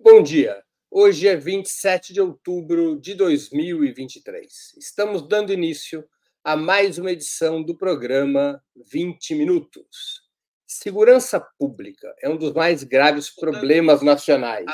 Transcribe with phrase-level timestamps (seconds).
[0.00, 0.62] Bom dia.
[0.88, 4.76] Hoje é 27 de outubro de 2023.
[4.78, 6.04] Estamos dando início
[6.44, 10.22] a mais uma edição do programa 20 Minutos.
[10.64, 14.70] Segurança pública é um dos mais graves problemas nacionais,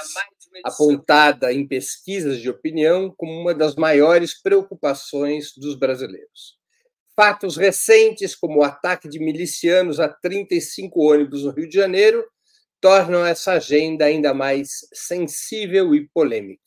[0.62, 6.58] apontada em pesquisas de opinião como uma das maiores preocupações dos brasileiros.
[7.16, 12.22] Fatos recentes, como o ataque de milicianos a 35 ônibus no Rio de Janeiro,
[12.84, 16.60] tornam essa agenda ainda mais sensível e polêmica.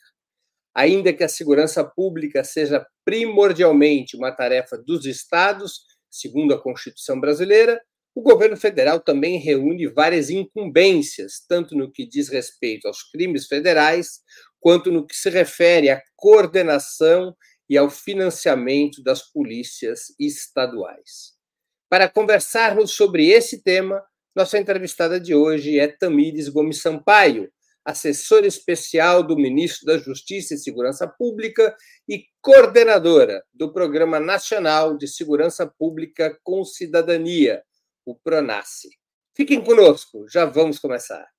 [0.74, 7.80] Ainda que a segurança pública seja primordialmente uma tarefa dos estados, segundo a Constituição brasileira,
[8.16, 14.22] o governo federal também reúne várias incumbências, tanto no que diz respeito aos crimes federais,
[14.60, 17.38] quanto no que se refere à coordenação
[17.70, 21.34] e ao financiamento das polícias estaduais.
[21.88, 24.04] Para conversarmos sobre esse tema,
[24.38, 27.52] nossa entrevistada de hoje é Tamires Gomes Sampaio,
[27.84, 31.76] assessora especial do ministro da Justiça e Segurança Pública
[32.08, 37.64] e coordenadora do Programa Nacional de Segurança Pública com Cidadania,
[38.06, 38.90] o PRONASSE.
[39.36, 41.37] Fiquem conosco, já vamos começar.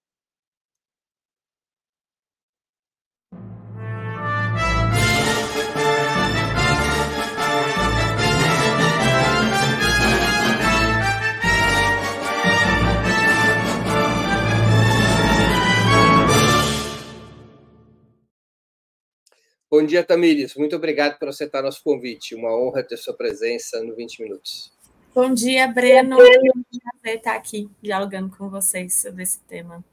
[19.70, 20.54] Bom dia, Tamires.
[20.54, 22.34] Muito obrigado por aceitar nosso convite.
[22.34, 24.72] Uma honra ter sua presença no 20 Minutos.
[25.14, 26.18] Bom dia, Breno.
[26.18, 29.84] É um prazer estar aqui dialogando com vocês sobre esse tema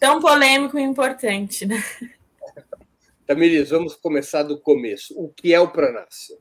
[0.00, 1.76] tão polêmico e importante, né?
[3.26, 5.12] Tamires, vamos começar do começo.
[5.20, 6.32] O que é o PRONAS?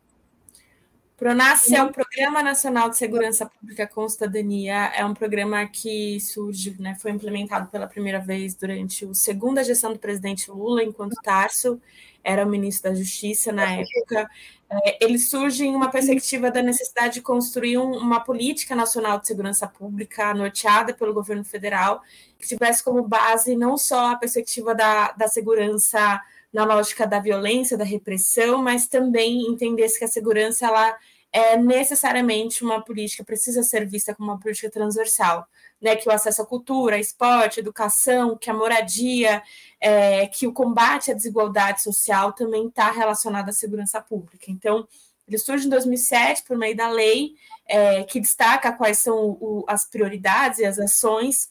[1.18, 4.94] PRONAS é o Programa Nacional de Segurança Pública com Cidadania.
[4.95, 9.92] É um programa que surge, né, foi implementado pela primeira vez durante a segunda gestão
[9.92, 11.81] do presidente Lula, enquanto Tarso
[12.28, 14.30] era o ministro da Justiça na época,
[14.70, 19.28] é, ele surge em uma perspectiva da necessidade de construir um, uma política nacional de
[19.28, 22.01] segurança pública norteada pelo governo federal,
[22.38, 27.78] que tivesse como base não só a perspectiva da, da segurança na lógica da violência,
[27.78, 30.97] da repressão, mas também entendesse que a segurança ela
[31.38, 35.48] é necessariamente uma política, precisa ser vista como uma política transversal
[35.80, 39.44] né, que o acesso à cultura, esporte, educação, que a moradia,
[39.80, 44.48] é, que o combate à desigualdade social também está relacionado à segurança pública.
[44.50, 44.88] Então,
[45.28, 47.36] ele surge em 2007 por meio da lei
[47.68, 51.50] é, que destaca quais são o, as prioridades e as ações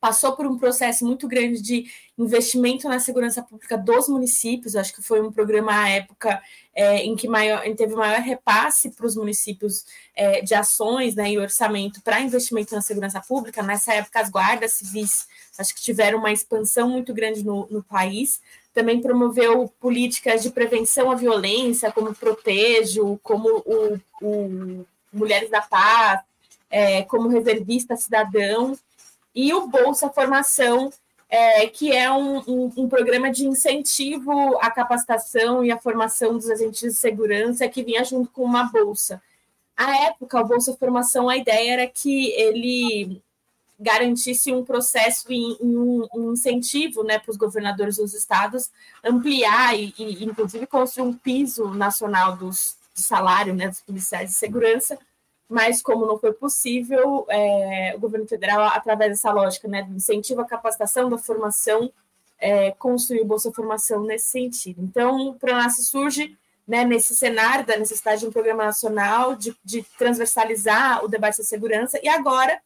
[0.00, 4.76] passou por um processo muito grande de investimento na segurança pública dos municípios.
[4.76, 6.40] Acho que foi um programa à época
[6.78, 9.84] é, em que maior, teve maior repasse para os municípios
[10.14, 13.64] é, de ações né, e orçamento para investimento na segurança pública.
[13.64, 15.26] Nessa época, as guardas civis
[15.58, 18.40] acho que tiveram uma expansão muito grande no, no país.
[18.72, 26.20] Também promoveu políticas de prevenção à violência, como Protejo, como o, o Mulheres da Paz,
[26.70, 28.78] é, como reservista cidadão
[29.34, 30.92] e o Bolsa Formação,
[31.28, 36.48] é, que é um, um, um, programa de incentivo à capacitação e à formação dos
[36.48, 39.20] agentes de segurança que vinha junto com uma bolsa.
[39.76, 43.22] À época, o Bolsa Formação, a ideia era que ele
[43.78, 48.70] garantisse um processo e um, um, incentivo né, para os governadores dos estados
[49.04, 54.34] ampliar e, e, inclusive, construir um piso nacional dos, do salário né, dos policiais de
[54.34, 54.98] segurança,
[55.48, 60.42] mas como não foi possível, é, o governo federal, através dessa lógica né, do incentivo
[60.42, 61.90] à capacitação, da formação,
[62.38, 64.82] é, construiu Bolsa Formação nesse sentido.
[64.82, 69.82] Então, o Pronasce surge né, nesse cenário da necessidade de um programa nacional, de, de
[69.96, 72.60] transversalizar o debate da segurança, e agora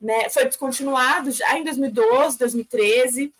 [0.00, 3.32] né, foi descontinuado já em 2012, 2013,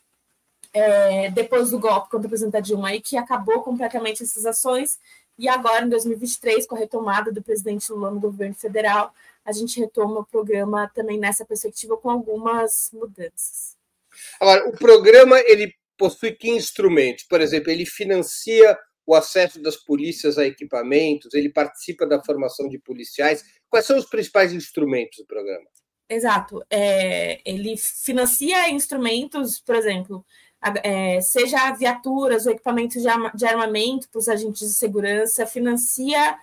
[0.75, 4.99] é, depois do golpe contra o presidente Dilma, aí, que acabou completamente essas ações,
[5.39, 9.13] e agora, em 2023, com a retomada do presidente Lula no governo federal,
[9.45, 13.77] a gente retoma o programa também nessa perspectiva com algumas mudanças.
[14.41, 17.25] Agora, o programa ele possui que instrumentos?
[17.25, 22.79] Por exemplo, ele financia o acesso das polícias a equipamentos, ele participa da formação de
[22.79, 23.45] policiais.
[23.71, 25.67] Quais são os principais instrumentos do programa?
[26.09, 26.65] Exato.
[26.71, 30.25] É, ele financia instrumentos, por exemplo,
[30.83, 36.39] é, seja viaturas ou equipamentos de armamento para os agentes de segurança, financia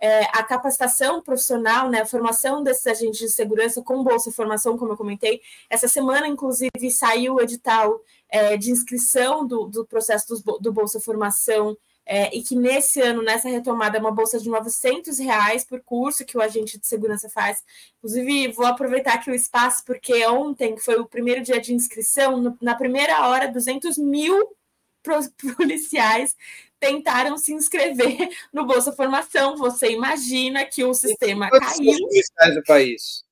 [0.00, 4.92] é, a capacitação profissional, né, a formação desses agentes de segurança com bolsa formação, como
[4.92, 5.40] eu comentei.
[5.68, 11.00] Essa semana, inclusive, saiu o edital é, de inscrição do, do processo do, do Bolsa
[11.00, 11.76] Formação
[12.10, 16.24] é, e que nesse ano, nessa retomada, é uma bolsa de 900 reais por curso
[16.24, 17.62] que o agente de segurança faz.
[17.98, 22.40] Inclusive, vou aproveitar aqui o espaço, porque ontem, que foi o primeiro dia de inscrição,
[22.40, 24.56] no, na primeira hora, 200 mil
[25.54, 26.34] policiais
[26.80, 29.58] tentaram se inscrever no Bolsa Formação.
[29.58, 31.98] Você imagina que o sistema Quantos caiu.
[31.98, 33.24] policiais do país?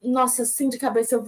[0.00, 1.26] Nossa, sim, de cabeça eu.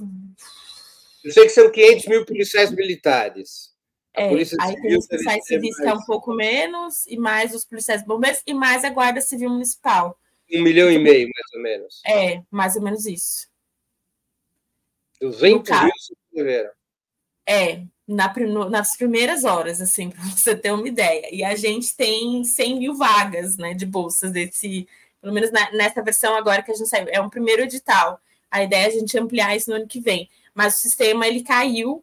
[1.25, 3.75] Eu sei que são 500 mil policiais militares.
[4.17, 4.31] É,
[4.61, 8.43] aí tem os policiais civis que é um pouco menos, e mais os policiais bombeiros,
[8.47, 10.19] e mais a Guarda Civil Municipal.
[10.51, 12.03] Um milhão e meio, mais ou menos.
[12.07, 13.47] É, mais ou menos isso.
[15.21, 15.71] 200
[16.33, 16.47] mil.
[17.47, 18.33] É, na,
[18.71, 21.29] nas primeiras horas, assim, para você ter uma ideia.
[21.31, 24.89] E a gente tem 100 mil vagas né, de bolsas desse,
[25.21, 27.09] pelo menos na, nessa versão agora que a gente saiu.
[27.11, 28.19] É um primeiro edital.
[28.51, 30.31] A ideia é a gente ampliar isso no ano que vem.
[30.55, 32.03] Mas o sistema ele caiu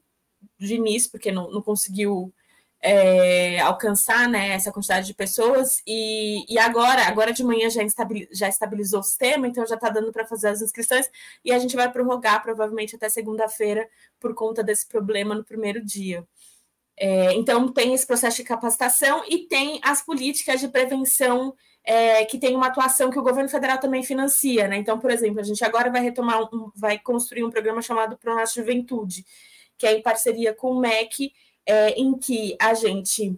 [0.65, 2.33] de início, porque não, não conseguiu
[2.81, 7.81] é, alcançar né, essa quantidade de pessoas, e, e agora, agora de manhã já,
[8.31, 11.09] já estabilizou o sistema, então já está dando para fazer as inscrições,
[11.45, 13.87] e a gente vai prorrogar provavelmente até segunda-feira
[14.19, 16.27] por conta desse problema no primeiro dia.
[16.95, 22.37] É, então, tem esse processo de capacitação e tem as políticas de prevenção é, que
[22.37, 24.67] tem uma atuação que o governo federal também financia.
[24.67, 24.77] Né?
[24.77, 28.53] Então, por exemplo, a gente agora vai retomar, um, vai construir um programa chamado Pronas
[28.53, 29.25] Juventude,
[29.77, 31.31] que é em parceria com o MEC,
[31.65, 33.37] é, em que a gente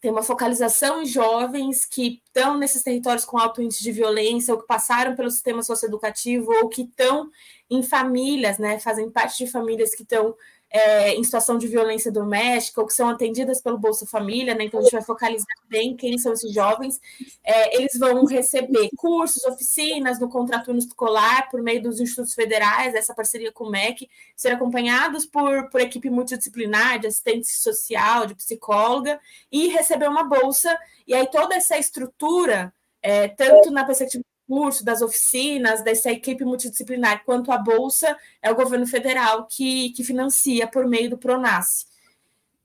[0.00, 4.60] tem uma focalização em jovens que estão nesses territórios com alto índice de violência, ou
[4.60, 7.30] que passaram pelo sistema socioeducativo, ou que estão
[7.70, 10.34] em famílias, né, fazem parte de famílias que estão
[10.72, 14.64] é, em situação de violência doméstica ou que são atendidas pelo Bolsa Família, né?
[14.64, 16.98] Então a gente vai focalizar bem quem são esses jovens.
[17.44, 23.14] É, eles vão receber cursos, oficinas no contrato escolar por meio dos institutos federais, essa
[23.14, 29.20] parceria com o MEC, ser acompanhados por, por equipe multidisciplinar, de assistente social, de psicóloga,
[29.50, 30.74] e receber uma bolsa.
[31.06, 32.72] E aí toda essa estrutura,
[33.02, 38.54] é, tanto na perspectiva curso, das oficinas, dessa equipe multidisciplinar, quanto a Bolsa, é o
[38.54, 41.86] governo federal que, que financia por meio do PRONAS.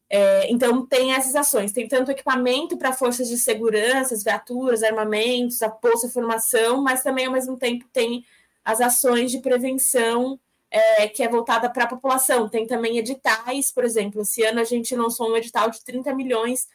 [0.10, 5.69] É, então, tem essas ações, tem tanto equipamento para forças de segurança, viaturas, armamentos, a
[5.69, 8.25] Bolsa Formação, mas também, ao mesmo tempo, tem
[8.66, 10.38] as ações de prevenção
[10.69, 12.50] é, que é voltada para a população.
[12.50, 16.68] Tem também editais, por exemplo, esse ano a gente lançou um edital de 30 milhões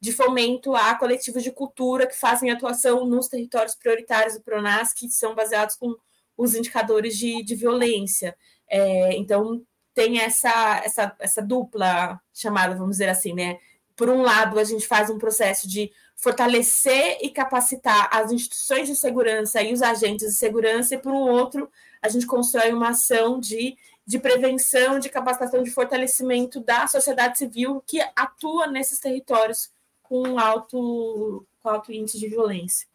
[0.00, 5.08] de fomento a coletivos de cultura que fazem atuação nos territórios prioritários do PRONAS, que
[5.10, 5.96] são baseados com
[6.36, 8.36] os indicadores de, de violência.
[8.70, 9.62] É, então,
[9.92, 13.58] tem essa, essa, essa dupla chamada, vamos dizer assim, né?
[13.96, 18.94] Por um lado, a gente faz um processo de fortalecer e capacitar as instituições de
[18.94, 21.68] segurança e os agentes de segurança, e por um outro,
[22.00, 27.82] a gente constrói uma ação de, de prevenção, de capacitação, de fortalecimento da sociedade civil
[27.84, 29.70] que atua nesses territórios
[30.08, 32.86] com alto, com alto índice de violência.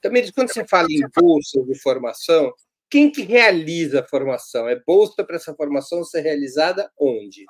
[0.00, 2.52] Também, quando você fala em bolsa de formação,
[2.90, 4.68] quem que realiza a formação?
[4.68, 7.44] É bolsa para essa formação ser realizada onde?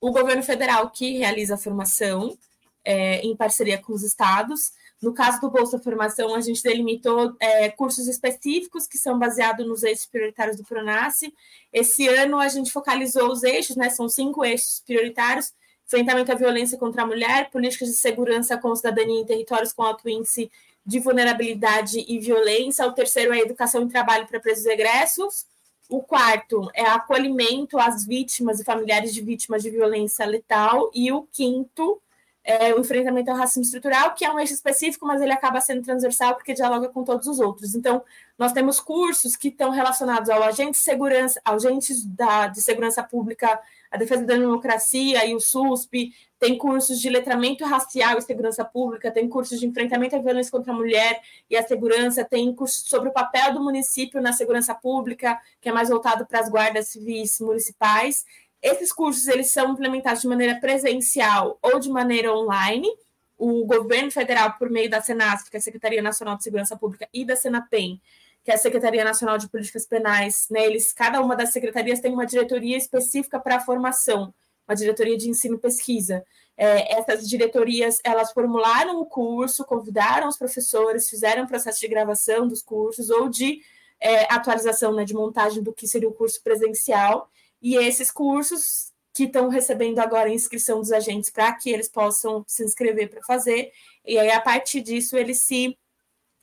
[0.00, 2.36] O governo federal que realiza a formação
[2.84, 4.72] é, em parceria com os estados.
[5.00, 9.82] No caso do Bolsa Formação, a gente delimitou é, cursos específicos que são baseados nos
[9.82, 11.32] eixos prioritários do Pronace.
[11.72, 13.90] Esse ano a gente focalizou os eixos, né?
[13.90, 15.52] São cinco eixos prioritários
[15.98, 20.08] enfrentamento à violência contra a mulher, políticas de segurança com cidadania em territórios com alto
[20.08, 20.50] índice
[20.84, 22.86] de vulnerabilidade e violência.
[22.86, 25.46] O terceiro é educação e trabalho para presos egressos.
[25.88, 30.90] O quarto é acolhimento às vítimas e familiares de vítimas de violência letal.
[30.94, 32.00] E o quinto
[32.44, 35.82] é o enfrentamento ao racismo estrutural, que é um eixo específico, mas ele acaba sendo
[35.82, 37.74] transversal porque dialoga com todos os outros.
[37.74, 38.02] Então,
[38.36, 43.60] nós temos cursos que estão relacionados ao agente de segurança, agentes da, de segurança pública
[43.92, 49.10] a Defesa da Democracia e o SUSP, tem cursos de letramento racial e segurança pública,
[49.10, 53.10] tem cursos de enfrentamento à violência contra a mulher e a segurança, tem cursos sobre
[53.10, 57.38] o papel do município na segurança pública, que é mais voltado para as guardas civis
[57.38, 58.24] municipais.
[58.62, 62.88] Esses cursos eles são implementados de maneira presencial ou de maneira online.
[63.36, 67.06] O governo federal, por meio da Senasp, que é a Secretaria Nacional de Segurança Pública,
[67.12, 68.00] e da Senapen,
[68.44, 72.12] que é a Secretaria Nacional de Políticas Penais, né, eles, cada uma das secretarias tem
[72.12, 74.34] uma diretoria específica para a formação,
[74.66, 76.24] uma diretoria de ensino e pesquisa.
[76.56, 82.46] É, essas diretorias, elas formularam o curso, convidaram os professores, fizeram o processo de gravação
[82.46, 83.60] dos cursos ou de
[84.00, 87.30] é, atualização, né, de montagem do que seria o curso presencial,
[87.60, 92.44] e esses cursos que estão recebendo agora a inscrição dos agentes para que eles possam
[92.46, 93.70] se inscrever para fazer,
[94.04, 95.78] e aí a partir disso eles se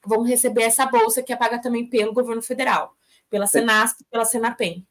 [0.05, 2.95] vão receber essa bolsa que é paga também pelo governo federal,
[3.29, 4.87] pela Senasp pela Senapem.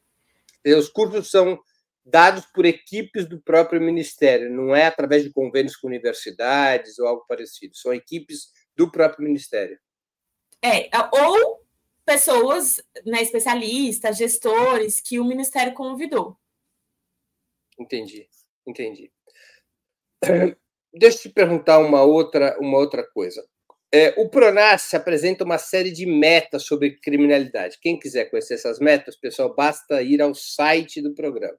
[0.63, 1.59] E os cursos são
[2.05, 7.25] dados por equipes do próprio Ministério, não é através de convênios com universidades ou algo
[7.27, 9.79] parecido, são equipes do próprio Ministério.
[10.61, 11.59] É, ou
[12.05, 16.35] pessoas, né, especialistas, gestores que o Ministério convidou.
[17.77, 18.27] Entendi,
[18.65, 19.11] entendi.
[20.91, 23.47] Deixa eu te perguntar uma outra, uma outra coisa.
[23.91, 27.79] É, o Pronas apresenta uma série de metas sobre criminalidade.
[27.81, 31.57] Quem quiser conhecer essas metas, pessoal, basta ir ao site do programa.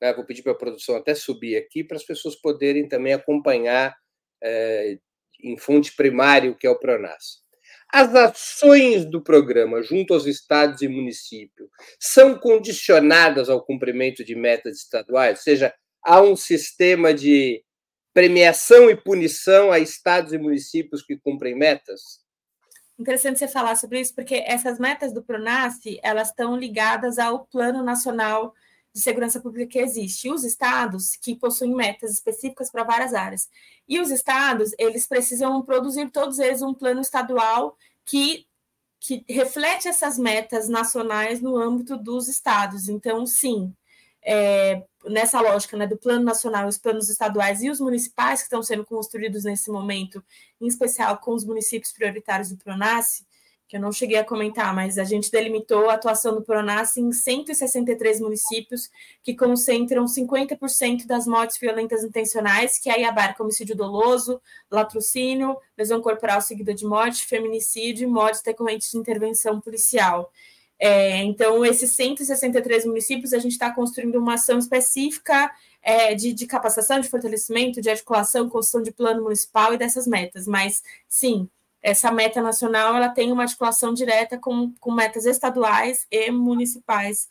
[0.00, 0.14] Né?
[0.14, 3.94] Vou pedir para a produção até subir aqui para as pessoas poderem também acompanhar
[4.42, 4.98] é,
[5.42, 7.44] em fonte primária o que é o Pronas.
[7.92, 11.68] As ações do programa junto aos estados e municípios
[12.00, 17.62] são condicionadas ao cumprimento de metas estaduais, ou seja, há um sistema de
[18.16, 22.24] premiação e punição a estados e municípios que cumprem metas?
[22.98, 27.84] Interessante você falar sobre isso, porque essas metas do Pronace, elas estão ligadas ao Plano
[27.84, 28.54] Nacional
[28.90, 30.30] de Segurança Pública que existe.
[30.30, 33.50] Os estados que possuem metas específicas para várias áreas.
[33.86, 38.46] E os estados, eles precisam produzir todos eles um plano estadual que
[38.98, 42.88] que reflete essas metas nacionais no âmbito dos estados.
[42.88, 43.72] Então, sim,
[44.26, 48.62] é, nessa lógica né, do plano nacional, os planos estaduais e os municipais que estão
[48.62, 50.22] sendo construídos nesse momento,
[50.60, 53.24] em especial com os municípios prioritários do Pronace,
[53.68, 57.12] que eu não cheguei a comentar, mas a gente delimitou a atuação do Pronace em
[57.12, 58.90] 163 municípios
[59.22, 64.40] que concentram 50% das mortes violentas intencionais, que aí abarca homicídio doloso,
[64.70, 70.32] latrocínio, lesão corporal seguida de morte, feminicídio e mortes decorrentes de intervenção policial.
[70.78, 75.50] É, então, esses 163 municípios, a gente está construindo uma ação específica
[75.82, 80.46] é, de, de, capacitação, de fortalecimento, de articulação, construção de plano municipal e dessas metas.
[80.46, 81.48] Mas, sim,
[81.82, 87.28] essa meta nacional ela tem uma articulação direta com, com metas estaduais e municipais,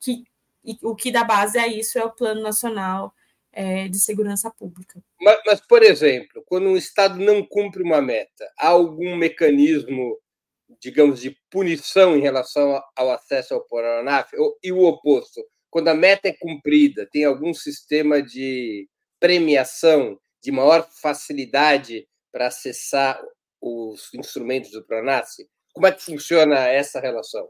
[0.00, 0.24] que
[0.64, 3.12] e, o que dá base a isso é o Plano Nacional
[3.52, 5.02] é, de Segurança Pública.
[5.20, 10.18] Mas, mas, por exemplo, quando um Estado não cumpre uma meta, há algum mecanismo
[10.80, 14.30] digamos, de punição em relação ao acesso ao Paranaf,
[14.62, 18.88] e o oposto, quando a meta é cumprida, tem algum sistema de
[19.18, 23.20] premiação, de maior facilidade para acessar
[23.60, 25.48] os instrumentos do Pronace?
[25.72, 27.48] Como é que funciona essa relação?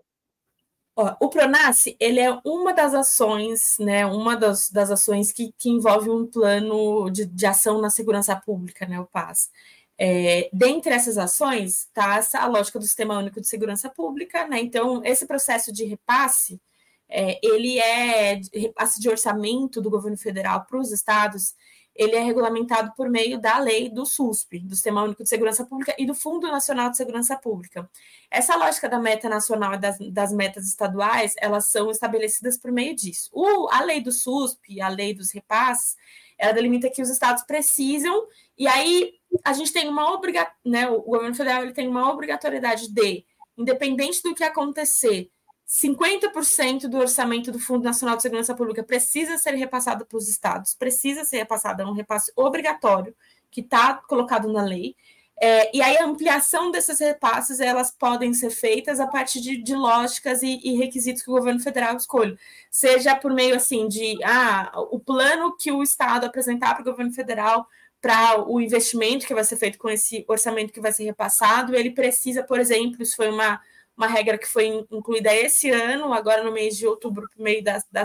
[0.94, 6.10] o Pronace ele é uma das ações, né, uma das, das ações que, que envolve
[6.10, 9.50] um plano de, de ação na segurança pública, né, o PAS.
[9.98, 14.60] É, dentre essas ações está a lógica do Sistema Único de Segurança Pública, né?
[14.60, 16.60] Então, esse processo de repasse,
[17.08, 21.54] é, ele é repasse de orçamento do governo federal para os estados,
[21.94, 25.94] ele é regulamentado por meio da lei do SUSP, do Sistema Único de Segurança Pública,
[25.98, 27.88] e do Fundo Nacional de Segurança Pública.
[28.30, 32.96] Essa lógica da meta nacional e das, das metas estaduais, elas são estabelecidas por meio
[32.96, 33.28] disso.
[33.32, 35.96] O, a lei do SUSP, a lei dos repasses,
[36.38, 39.12] ela delimita que os estados precisam, e aí
[39.44, 43.24] a gente tem uma obrigação, né, o governo federal ele tem uma obrigatoriedade de,
[43.56, 45.30] independente do que acontecer,
[45.72, 50.74] 50% do orçamento do Fundo Nacional de Segurança Pública precisa ser repassado para os estados,
[50.74, 53.14] precisa ser repassado, é um repasse obrigatório
[53.50, 54.94] que está colocado na lei.
[55.40, 59.74] É, e aí a ampliação desses repasses elas podem ser feitas a partir de, de
[59.74, 62.38] lógicas e, e, requisitos que o governo federal escolhe,
[62.70, 67.12] seja por meio assim de ah, o plano que o Estado apresentar para o governo
[67.12, 67.66] federal
[68.02, 71.92] para o investimento que vai ser feito com esse orçamento que vai ser repassado, ele
[71.92, 73.60] precisa, por exemplo, isso foi uma,
[73.96, 77.80] uma regra que foi incluída esse ano, agora no mês de outubro, por meio da,
[77.92, 78.02] da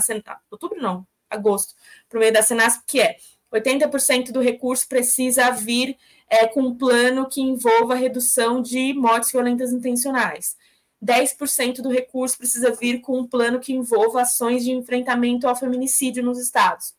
[0.51, 1.74] outubro não, agosto,
[2.08, 3.18] por meio da Senasp, que é
[3.51, 5.98] 80% do recurso precisa vir
[6.30, 10.56] é, com um plano que envolva redução de mortes violentas intencionais.
[11.04, 16.24] 10% do recurso precisa vir com um plano que envolva ações de enfrentamento ao feminicídio
[16.24, 16.97] nos estados.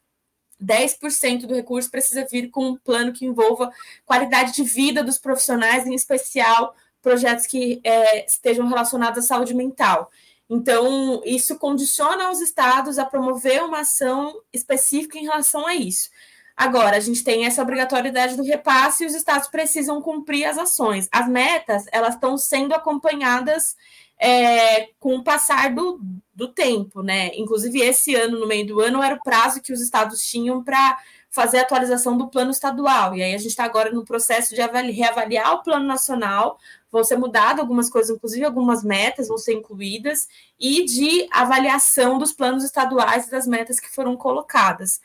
[0.63, 3.71] 10% do recurso precisa vir com um plano que envolva
[4.05, 10.11] qualidade de vida dos profissionais, em especial projetos que é, estejam relacionados à saúde mental.
[10.51, 16.09] Então, isso condiciona os estados a promover uma ação específica em relação a isso.
[16.57, 21.09] Agora, a gente tem essa obrigatoriedade do repasse e os estados precisam cumprir as ações.
[21.13, 23.77] As metas, elas estão sendo acompanhadas
[24.19, 26.01] é, com o passar do,
[26.35, 27.31] do tempo, né?
[27.35, 30.99] Inclusive, esse ano, no meio do ano, era o prazo que os estados tinham para
[31.31, 33.15] fazer a atualização do plano estadual.
[33.15, 34.61] E aí a gente está agora no processo de
[34.91, 36.59] reavaliar o plano nacional,
[36.91, 40.27] vão ser mudadas algumas coisas, inclusive algumas metas vão ser incluídas,
[40.59, 45.01] e de avaliação dos planos estaduais e das metas que foram colocadas.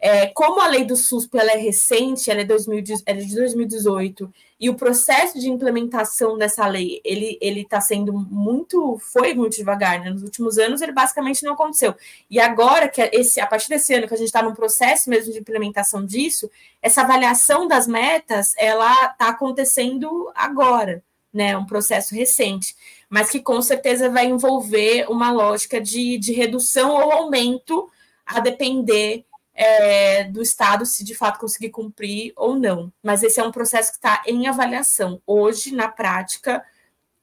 [0.00, 3.34] É, como a lei do SUSP ela é recente, ela é, 2000, ela é de
[3.34, 4.32] 2018,
[4.64, 10.10] e o processo de implementação dessa lei ele está sendo muito foi muito devagar né?
[10.10, 11.94] nos últimos anos ele basicamente não aconteceu
[12.30, 15.32] e agora que esse a partir desse ano que a gente está num processo mesmo
[15.32, 22.74] de implementação disso essa avaliação das metas ela está acontecendo agora né um processo recente
[23.10, 27.90] mas que com certeza vai envolver uma lógica de, de redução ou aumento
[28.24, 32.92] a depender é, do Estado se de fato conseguir cumprir ou não.
[33.02, 35.22] Mas esse é um processo que está em avaliação.
[35.26, 36.64] Hoje, na prática,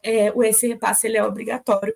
[0.01, 1.95] é, o esse repasse ele é obrigatório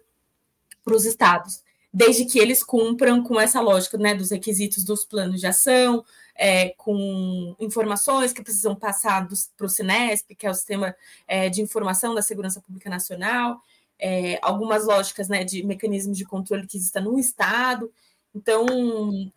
[0.84, 5.40] para os estados, desde que eles cumpram com essa lógica né, dos requisitos dos planos
[5.40, 9.28] de ação, é, com informações que precisam passar
[9.58, 10.96] para o Sinesp, que é o Sistema
[11.28, 13.60] é, de Informação da Segurança Pública Nacional,
[13.98, 17.92] é, algumas lógicas né, de mecanismos de controle que existam no Estado.
[18.36, 18.66] Então,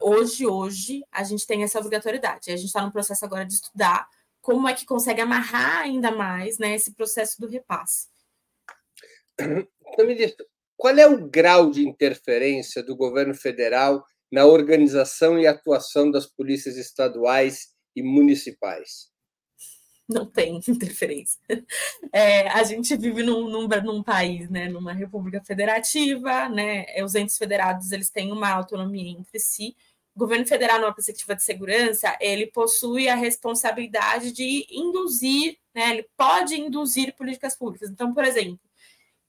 [0.00, 2.50] hoje, hoje, a gente tem essa obrigatoriedade.
[2.50, 4.08] A gente está no processo agora de estudar
[4.42, 8.08] como é que consegue amarrar ainda mais né, esse processo do repasse.
[9.38, 10.34] Então, diz,
[10.76, 16.76] qual é o grau de interferência do governo federal na organização e atuação das polícias
[16.76, 19.10] estaduais e municipais?
[20.08, 21.38] Não tem interferência.
[22.12, 27.14] É, a gente vive num, num, num, país, né, numa república federativa, né, é, os
[27.14, 29.76] entes federados eles têm uma autonomia entre si.
[30.14, 36.08] O governo federal, numa perspectiva de segurança, ele possui a responsabilidade de induzir, né, ele
[36.16, 37.90] pode induzir políticas públicas.
[37.90, 38.58] Então, por exemplo,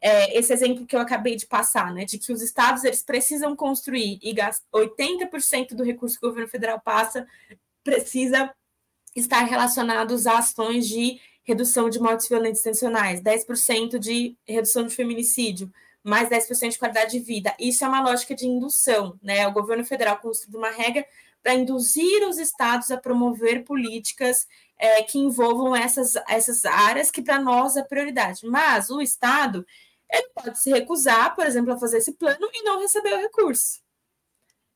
[0.02, 3.56] é, esse exemplo que eu acabei de passar, né, de que os estados eles precisam
[3.56, 4.34] construir e
[4.74, 7.28] 80% do recurso que o governo federal passa
[7.84, 8.54] precisa
[9.16, 15.72] estar relacionados a ações de redução de mortes violentas intencionais, 10% de redução de feminicídio,
[16.04, 17.56] mais 10% de qualidade de vida.
[17.60, 19.48] Isso é uma lógica de indução, né?
[19.48, 21.06] O governo federal construiu uma regra
[21.42, 24.46] para induzir os estados a promover políticas
[24.78, 28.46] é, que envolvam essas, essas áreas que para nós é prioridade.
[28.46, 29.66] Mas o estado
[30.12, 33.82] ele pode se recusar, por exemplo, a fazer esse plano e não receber o recurso.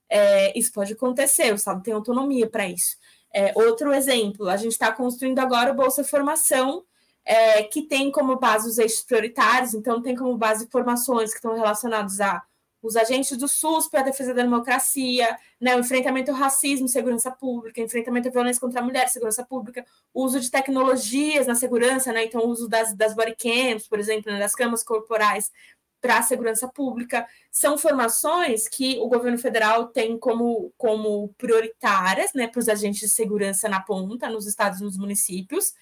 [0.10, 2.98] É, isso pode acontecer, o estado tem autonomia para isso.
[3.34, 6.84] É, outro exemplo, a gente está construindo agora o Bolsa Formação,
[7.26, 11.56] é, que tem como base os eixos prioritários, então tem como base formações que estão
[11.56, 12.44] relacionadas a
[12.84, 17.32] os agentes do SUS para a defesa da democracia, né, o enfrentamento ao racismo, segurança
[17.32, 22.26] pública, enfrentamento à violência contra a mulher, segurança pública, uso de tecnologias na segurança, né,
[22.26, 25.50] então o uso das, das bodycams, por exemplo, né, das câmaras corporais
[26.04, 27.26] para a segurança pública.
[27.50, 33.08] São formações que o governo federal tem como, como prioritárias né, para os agentes de
[33.08, 35.74] segurança na ponta, nos estados e nos municípios,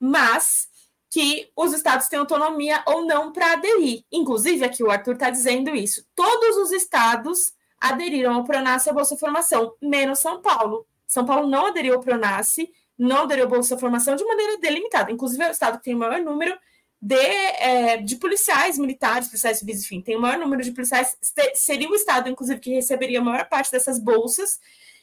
[0.00, 0.68] mas
[1.08, 4.04] que os estados têm autonomia ou não para aderir.
[4.10, 6.04] Inclusive, aqui o Arthur está dizendo isso.
[6.16, 10.84] Todos os estados aderiram ao Pronace e à Bolsa Formação, menos São Paulo.
[11.06, 15.12] São Paulo não aderiu ao Pronace, não aderiu à Bolsa Formação de maneira delimitada.
[15.12, 16.58] Inclusive, é o estado que tem o maior número
[17.00, 21.16] de, é, de policiais militares, policiais civis, enfim, tem o maior número de policiais,
[21.54, 24.60] seria o Estado, inclusive, que receberia a maior parte dessas bolsas,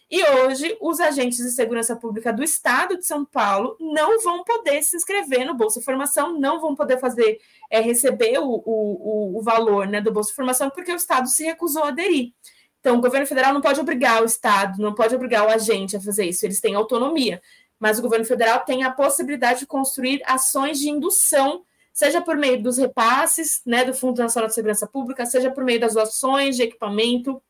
[0.10, 4.82] e hoje os agentes de segurança pública do Estado de São Paulo não vão poder
[4.82, 9.86] se inscrever no Bolsa Formação, não vão poder fazer, é, receber o, o, o valor
[9.86, 12.32] né, do Bolsa Formação, porque o Estado se recusou a aderir.
[12.80, 16.00] Então, o governo federal não pode obrigar o Estado, não pode obrigar o agente a
[16.00, 17.42] fazer isso, eles têm autonomia.
[17.78, 21.66] Mas o governo federal tem a possibilidade de construir ações de indução
[21.98, 25.80] seja por meio dos repasses né, do Fundo Nacional de Segurança Pública, seja por meio
[25.80, 27.42] das doações de equipamento,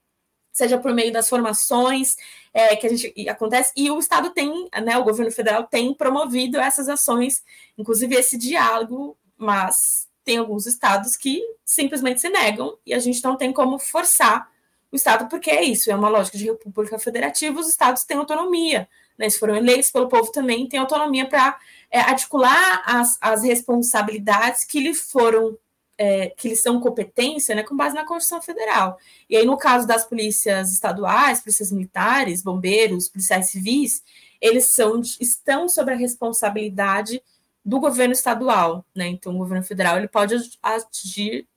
[0.54, 2.16] seja por meio das formações
[2.54, 6.58] é, que a gente acontece, e o Estado tem, né, o governo federal tem promovido
[6.62, 7.44] essas ações,
[7.78, 13.36] inclusive esse diálogo, mas tem alguns estados que simplesmente se negam e a gente não
[13.36, 14.50] tem como forçar
[14.90, 18.88] o Estado, porque é isso, é uma lógica de república federativa, os estados têm autonomia,
[19.18, 24.66] né, se foram eleitos pelo povo também, têm autonomia para é, articular as, as responsabilidades
[24.66, 25.58] que lhe foram
[25.98, 29.00] é, que lhes são competência, né, com base na Constituição Federal.
[29.28, 34.04] E aí, no caso das polícias estaduais, polícias militares, bombeiros, policiais civis,
[34.40, 37.22] eles são, estão sob a responsabilidade
[37.66, 39.08] do governo estadual, né?
[39.08, 41.48] Então, o governo federal ele pode agir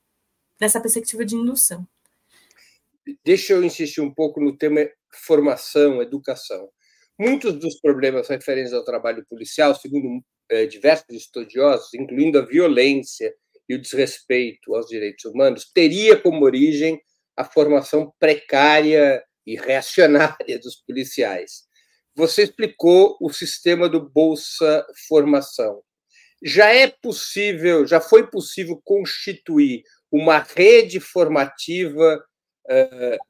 [0.58, 1.86] nessa perspectiva de indução.
[3.24, 6.68] Deixa eu insistir um pouco no tema formação, educação.
[7.20, 13.30] Muitos dos problemas referentes ao trabalho policial, segundo é, diversos estudiosos, incluindo a violência
[13.68, 16.98] e o desrespeito aos direitos humanos, teria como origem
[17.36, 21.64] a formação precária e reacionária dos policiais.
[22.16, 25.82] Você explicou o sistema do Bolsa Formação.
[26.42, 32.24] Já é possível, já foi possível constituir uma rede formativa
[32.64, 33.29] uh,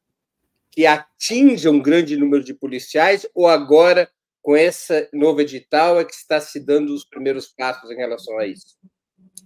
[0.71, 6.15] que atinja um grande número de policiais, ou agora, com esse novo edital, é que
[6.15, 8.79] está se dando os primeiros passos em relação a isso?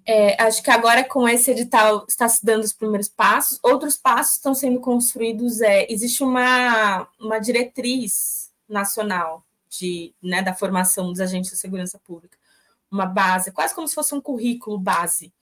[0.06, 3.58] É, acho que agora com esse edital está se dando os primeiros passos.
[3.62, 5.62] Outros passos estão sendo construídos.
[5.62, 12.36] É, existe uma, uma diretriz nacional de, né, da formação dos agentes de segurança pública,
[12.90, 15.32] uma base, quase como se fosse um currículo base,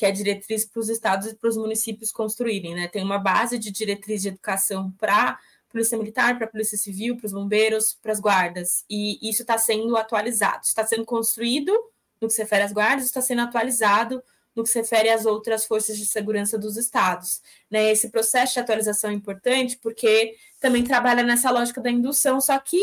[0.00, 2.74] que é diretriz para os estados e para os municípios construírem.
[2.74, 2.88] Né?
[2.88, 7.34] Tem uma base de diretriz de educação para Polícia Militar, para Polícia Civil, para os
[7.34, 11.70] bombeiros, para as guardas, e isso está sendo atualizado, está sendo construído
[12.18, 14.22] no que se refere às guardas, está sendo atualizado
[14.56, 17.42] no que se refere às outras forças de segurança dos estados.
[17.70, 17.92] Né?
[17.92, 22.82] Esse processo de atualização é importante porque também trabalha nessa lógica da indução, só que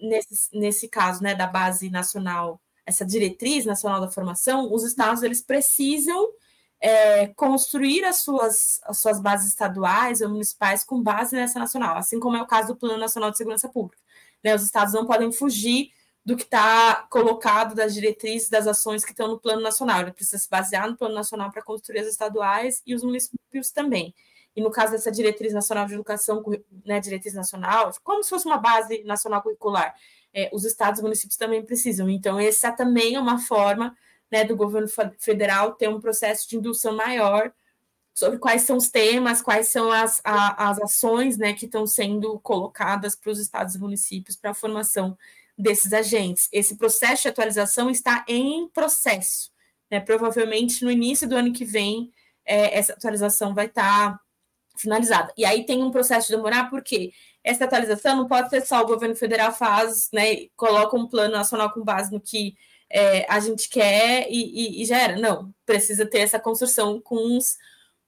[0.00, 5.42] nesse, nesse caso né, da base nacional, essa diretriz nacional da formação, os estados eles
[5.42, 6.30] precisam
[6.80, 12.20] é, construir as suas, as suas bases estaduais ou municipais com base nessa nacional, assim
[12.20, 14.02] como é o caso do Plano Nacional de Segurança Pública.
[14.42, 14.54] Né?
[14.54, 15.90] Os estados não podem fugir
[16.24, 20.00] do que está colocado das diretrizes das ações que estão no plano nacional.
[20.00, 24.12] Ele precisa se basear no plano nacional para construir as estaduais e os municípios também.
[24.54, 26.42] E no caso dessa diretriz nacional de educação,
[26.84, 29.94] né, diretriz nacional, como se fosse uma base nacional curricular,
[30.34, 32.10] é, os estados e municípios também precisam.
[32.10, 33.96] Então, essa também é uma forma
[34.30, 37.52] né, do governo federal ter um processo de indução maior
[38.14, 42.38] sobre quais são os temas, quais são as, a, as ações né, que estão sendo
[42.40, 45.16] colocadas para os estados e municípios para a formação
[45.56, 46.48] desses agentes.
[46.50, 49.52] Esse processo de atualização está em processo.
[49.90, 50.00] Né?
[50.00, 52.10] Provavelmente no início do ano que vem,
[52.44, 54.20] é, essa atualização vai estar tá
[54.78, 55.32] finalizada.
[55.36, 57.12] E aí tem um processo de demorar, porque
[57.44, 61.70] essa atualização não pode ser só o governo federal faz, né, coloca um plano nacional
[61.70, 62.56] com base no que
[62.90, 65.16] é, a gente quer e, e, e, já era.
[65.16, 67.56] Não, precisa ter essa construção com os,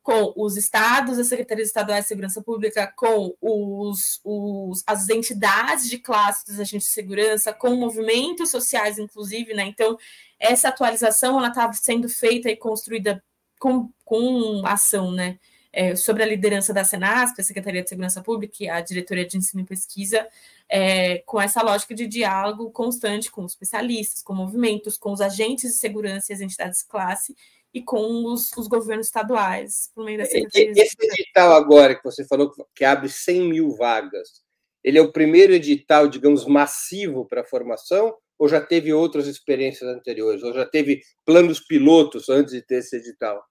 [0.03, 5.99] com os estados, as secretarias estaduais de segurança pública, com os, os, as entidades de
[5.99, 9.65] classe dos agentes de segurança, com movimentos sociais, inclusive, né?
[9.65, 9.99] Então,
[10.39, 13.23] essa atualização ela está sendo feita e construída
[13.59, 15.39] com, com ação, né?
[15.73, 19.37] É, sobre a liderança da Senasp, a Secretaria de Segurança Pública e a Diretoria de
[19.37, 20.27] Ensino e Pesquisa,
[20.69, 25.73] é, com essa lógica de diálogo constante com os especialistas, com movimentos, com os agentes
[25.73, 27.37] de segurança e as entidades de classe,
[27.73, 32.25] e com os, os governos estaduais, por meio da Secretaria Esse edital agora que você
[32.25, 34.43] falou que abre 100 mil vagas,
[34.83, 39.91] ele é o primeiro edital, digamos, massivo para a formação ou já teve outras experiências
[39.91, 40.43] anteriores?
[40.43, 43.45] Ou já teve planos pilotos antes de ter esse edital?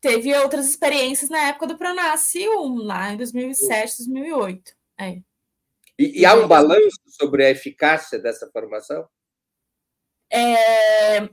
[0.00, 4.72] Teve outras experiências na época do Pronace 1, lá em 2007, 2008.
[4.98, 5.20] É.
[5.98, 9.08] E, e há um balanço sobre a eficácia dessa formação?
[10.30, 11.28] É,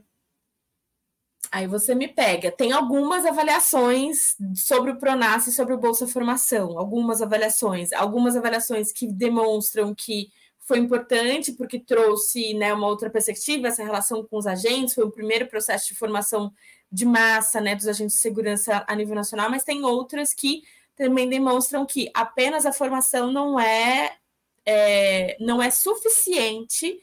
[1.50, 2.50] Aí você me pega.
[2.50, 8.92] Tem algumas avaliações sobre o Pronas e sobre o Bolsa Formação, algumas avaliações, algumas avaliações
[8.92, 14.46] que demonstram que foi importante porque trouxe né, uma outra perspectiva, essa relação com os
[14.46, 16.52] agentes, foi o primeiro processo de formação
[16.90, 20.62] de massa né, dos agentes de segurança a nível nacional, mas tem outras que
[20.94, 24.16] também demonstram que apenas a formação não é,
[24.64, 27.02] é não é suficiente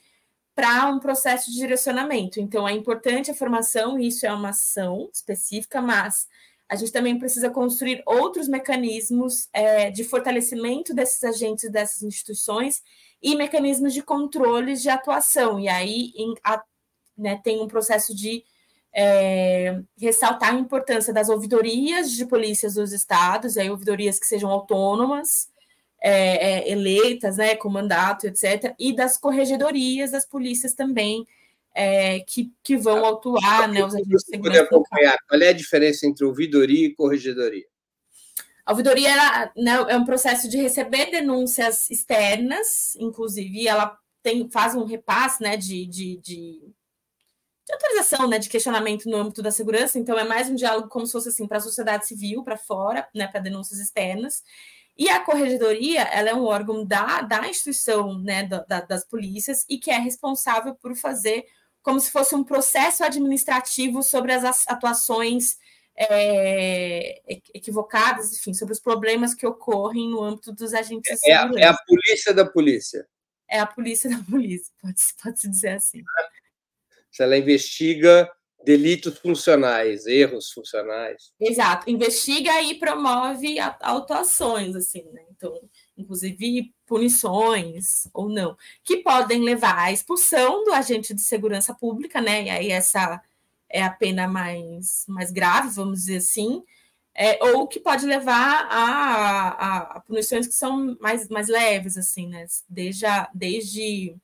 [0.56, 2.40] para um processo de direcionamento.
[2.40, 6.28] Então, é importante a formação, isso é uma ação específica, mas
[6.70, 12.82] a gente também precisa construir outros mecanismos é, de fortalecimento desses agentes dessas instituições
[13.22, 15.60] e mecanismos de controles de atuação.
[15.60, 16.64] E aí em, a,
[17.18, 18.44] né, tem um processo de
[18.94, 25.50] é, ressaltar a importância das ouvidorias de polícias dos estados, aí ouvidorias que sejam autônomas,
[26.00, 31.26] é, é, eleitas, né, com mandato, etc., e das corregedorias das polícias também,
[31.74, 34.68] é, que, que vão atuar, né, os agentes de segurança.
[34.68, 37.66] Qual é a diferença entre ouvidoria e corregedoria?
[38.66, 44.76] A ouvidoria ela, né, é um processo de receber denúncias externas, inclusive ela tem, faz
[44.76, 46.62] um repasse né, de, de, de,
[47.66, 51.06] de autorização, né, de questionamento no âmbito da segurança, então é mais um diálogo como
[51.06, 54.44] se fosse assim para a sociedade civil, para fora, né, para denúncias externas.
[54.98, 59.66] E a corregedoria, ela é um órgão da, da instituição né, da, da, das polícias
[59.68, 61.46] e que é responsável por fazer
[61.82, 65.58] como se fosse um processo administrativo sobre as atuações
[65.96, 67.22] é,
[67.54, 72.34] equivocadas, enfim, sobre os problemas que ocorrem no âmbito dos agentes é, é a polícia
[72.34, 73.08] da polícia.
[73.50, 76.04] É a polícia da polícia, pode-se pode dizer assim.
[77.14, 78.30] Se ela investiga
[78.66, 81.32] delitos funcionais, erros funcionais.
[81.40, 85.22] Exato, investiga e promove autuações, assim, né?
[85.36, 85.54] Então,
[85.98, 92.44] inclusive punições ou não, que podem levar à expulsão do agente de segurança pública, né?
[92.46, 93.22] E aí essa
[93.70, 96.64] é a pena mais, mais grave, vamos dizer assim.
[97.16, 102.28] é, ou que pode levar a, a, a, punições que são mais, mais leves, assim,
[102.28, 102.46] né?
[102.68, 104.16] Desde, desde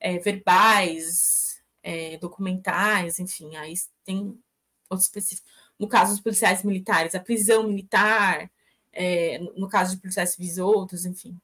[0.00, 1.43] é, verbais,
[1.84, 4.36] é, documentais, enfim, aí tem
[4.88, 5.52] outros específicos.
[5.78, 8.50] No caso dos policiais militares, a prisão militar,
[8.90, 11.36] é, no caso de policiais civis outros, enfim.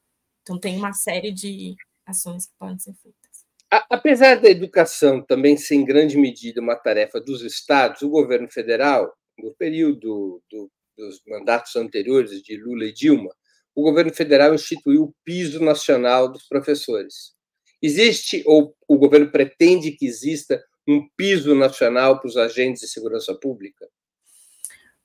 [0.42, 1.76] Então tem uma série de
[2.06, 3.20] ações que podem ser feitas.
[3.88, 9.14] Apesar da educação também ser em grande medida uma tarefa dos estados, o governo federal
[9.38, 13.30] no período do, dos mandatos anteriores de Lula e Dilma,
[13.74, 17.34] o governo federal instituiu o piso nacional dos professores.
[17.82, 23.34] Existe, ou o governo pretende que exista, um piso nacional para os agentes de segurança
[23.34, 23.88] pública?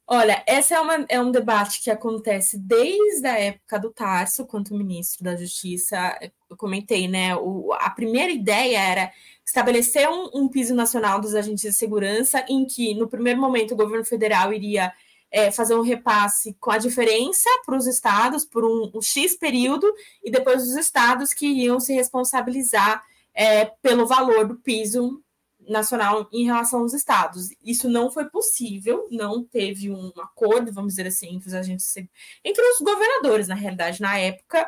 [0.07, 0.77] Olha, esse é,
[1.09, 6.15] é, um debate que acontece desde a época do Tarso, quanto ministro da Justiça.
[6.47, 7.35] Eu comentei, né?
[7.35, 9.11] O, a primeira ideia era
[9.43, 13.77] estabelecer um, um, piso nacional dos agentes de segurança, em que, no primeiro momento, o
[13.77, 14.93] governo federal iria
[15.35, 19.85] é, fazer um repasse com a diferença para os estados por um, um, X período,
[20.23, 25.21] e depois os estados que iriam se responsabilizar é, pelo valor do piso
[25.67, 27.49] nacional em relação aos estados.
[27.61, 31.93] Isso não foi possível, não teve um acordo, vamos dizer assim, entre os agentes,
[32.41, 34.65] entre os governadores, na realidade, na época.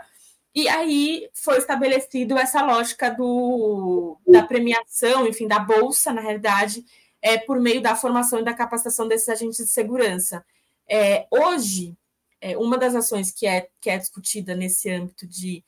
[0.54, 6.84] E aí foi estabelecido essa lógica do, da premiação, enfim, da bolsa, na realidade,
[7.22, 10.44] é, por meio da formação e da capacitação desses agentes de segurança.
[10.90, 11.98] É, hoje,
[12.40, 15.64] é, uma das ações que é, que é discutida nesse âmbito de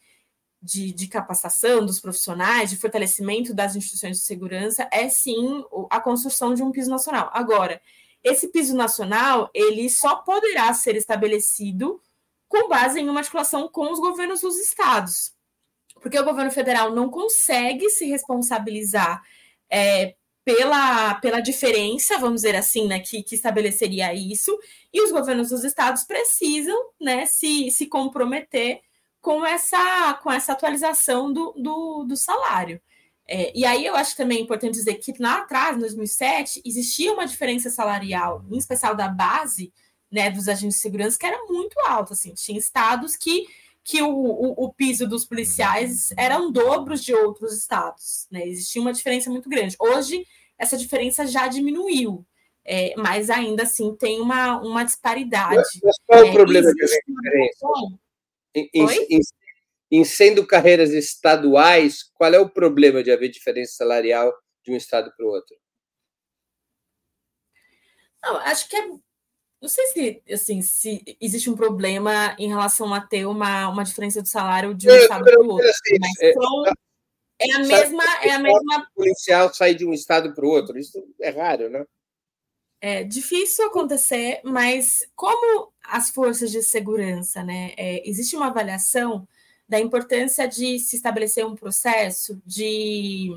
[0.62, 6.54] de, de, capacitação dos profissionais, de fortalecimento das instituições de segurança, é sim a construção
[6.54, 7.30] de um piso nacional.
[7.34, 7.82] Agora,
[8.24, 12.02] esse piso nacional ele só poderá ser estabelecido
[12.48, 15.34] com base em uma articulação com os governos dos estados,
[16.02, 19.24] porque o governo federal não consegue se responsabilizar
[19.70, 24.58] é, pela, pela diferença, vamos dizer assim, né, que, que estabeleceria isso,
[24.94, 28.82] e os governos dos estados precisam né, se, se comprometer
[29.22, 32.82] com essa, com essa atualização do, do, do salário.
[33.28, 37.28] É, e aí eu acho também importante dizer que lá atrás, em 2007, existia uma
[37.28, 39.72] diferença salarial, em especial da base
[40.12, 42.14] né, dos agentes de segurança, que era muito alta.
[42.14, 43.46] Assim, tinha estados que,
[43.90, 48.28] que o, o, o piso dos policiais eram dobros de outros estados.
[48.30, 48.48] Né?
[48.48, 49.76] Existia uma diferença muito grande.
[49.80, 50.28] Hoje,
[50.60, 52.24] essa diferença já diminuiu.
[52.64, 55.56] É, mas ainda assim tem uma, uma disparidade.
[55.84, 57.66] Mas qual é o problema de diferença?
[58.54, 59.22] Em, em,
[59.92, 64.32] em, sendo carreiras estaduais, qual é o problema de haver diferença salarial
[64.64, 65.56] de um estado para o outro?
[68.22, 68.88] Não, acho que é.
[69.62, 74.22] Não sei se, assim, se existe um problema em relação a ter uma, uma diferença
[74.22, 75.70] de salário de um eu, estado para o outro.
[75.70, 76.66] Assim, mas é, são,
[77.40, 78.04] é a mesma.
[78.24, 78.88] É a mesma...
[78.92, 80.78] O policial sair de um estado para o outro.
[80.78, 81.86] Isso é raro, né?
[82.82, 87.74] É difícil acontecer, mas como as forças de segurança, né?
[87.76, 89.28] É, existe uma avaliação
[89.68, 93.30] da importância de se estabelecer um processo de,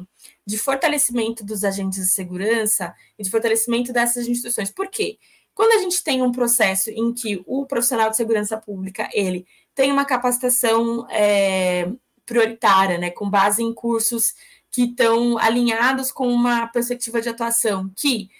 [0.46, 4.70] de fortalecimento dos agentes de segurança e de fortalecimento dessas instituições.
[4.70, 5.18] Por quê?
[5.54, 9.92] Quando a gente tem um processo em que o profissional de segurança pública ele tem
[9.92, 11.90] uma capacitação é,
[12.24, 14.34] prioritária, né, com base em cursos
[14.70, 18.30] que estão alinhados com uma perspectiva de atuação, que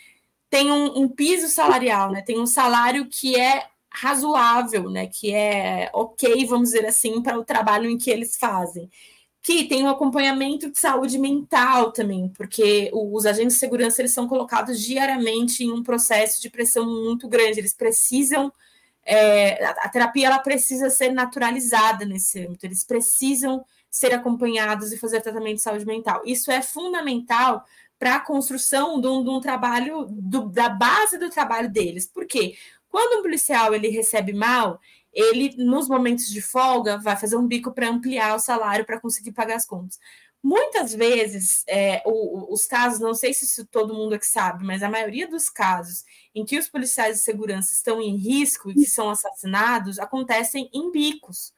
[0.49, 5.91] tem um, um piso salarial, né, tem um salário que é razoável, né, que é
[5.93, 8.91] ok, vamos dizer assim, para o trabalho em que eles fazem.
[9.43, 14.29] Que tem um acompanhamento de saúde mental também, porque os agentes de segurança eles são
[14.29, 18.53] colocados diariamente em um processo de pressão muito grande, eles precisam
[19.05, 25.21] é, a terapia ela precisa ser naturalizada nesse âmbito, eles precisam ser acompanhados e fazer
[25.21, 26.23] tratamento de saúde mental.
[26.25, 27.65] Isso é fundamental
[27.99, 32.07] para a construção de um, de um trabalho, do, da base do trabalho deles.
[32.07, 32.57] Por quê?
[32.89, 34.81] Quando um policial ele recebe mal,
[35.13, 39.33] ele, nos momentos de folga, vai fazer um bico para ampliar o salário para conseguir
[39.33, 39.99] pagar as contas.
[40.43, 44.83] Muitas vezes, é, o, os casos, não sei se todo mundo é que sabe, mas
[44.83, 48.87] a maioria dos casos em que os policiais de segurança estão em risco e que
[48.87, 51.53] são assassinados acontecem em bicos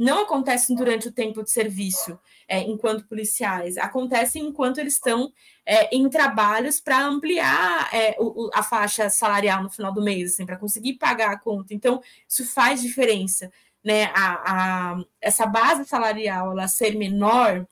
[0.00, 5.30] não acontecem durante o tempo de serviço é, enquanto policiais, acontecem enquanto eles estão
[5.66, 10.46] é, em trabalhos para ampliar é, o, a faixa salarial no final do mês, assim,
[10.46, 11.74] para conseguir pagar a conta.
[11.74, 13.52] Então, isso faz diferença.
[13.84, 14.04] Né?
[14.14, 17.66] A, a, essa base salarial ela ser menor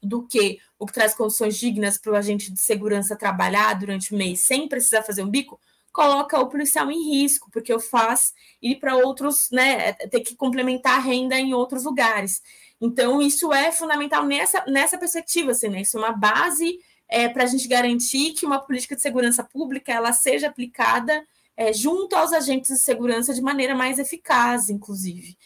[0.00, 4.16] do que o que traz condições dignas para o agente de segurança trabalhar durante o
[4.16, 5.58] mês sem precisar fazer um bico,
[5.96, 10.96] coloca o policial em risco, porque eu faço ir para outros, né, ter que complementar
[10.96, 12.42] a renda em outros lugares.
[12.78, 15.80] Então, isso é fundamental nessa, nessa perspectiva, assim, né?
[15.80, 16.78] Isso é uma base
[17.08, 21.72] é, para a gente garantir que uma política de segurança pública ela seja aplicada é,
[21.72, 25.38] junto aos agentes de segurança de maneira mais eficaz, inclusive.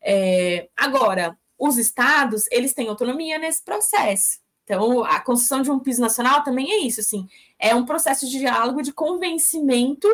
[0.00, 4.38] É, agora, os estados, eles têm autonomia nesse processo.
[4.68, 7.26] Então, a construção de um piso nacional também é isso, assim,
[7.58, 10.06] é um processo de diálogo, de convencimento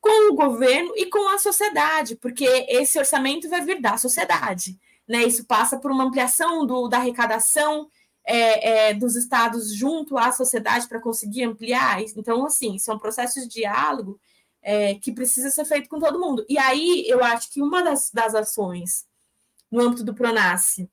[0.00, 5.24] com o governo e com a sociedade, porque esse orçamento vai vir da sociedade, né?
[5.24, 7.90] Isso passa por uma ampliação do, da arrecadação
[8.24, 12.00] é, é, dos estados junto à sociedade para conseguir ampliar.
[12.00, 14.20] Então, assim, isso é um processo de diálogo
[14.62, 16.46] é, que precisa ser feito com todo mundo.
[16.48, 19.04] E aí, eu acho que uma das, das ações
[19.68, 20.88] no âmbito do Pronace,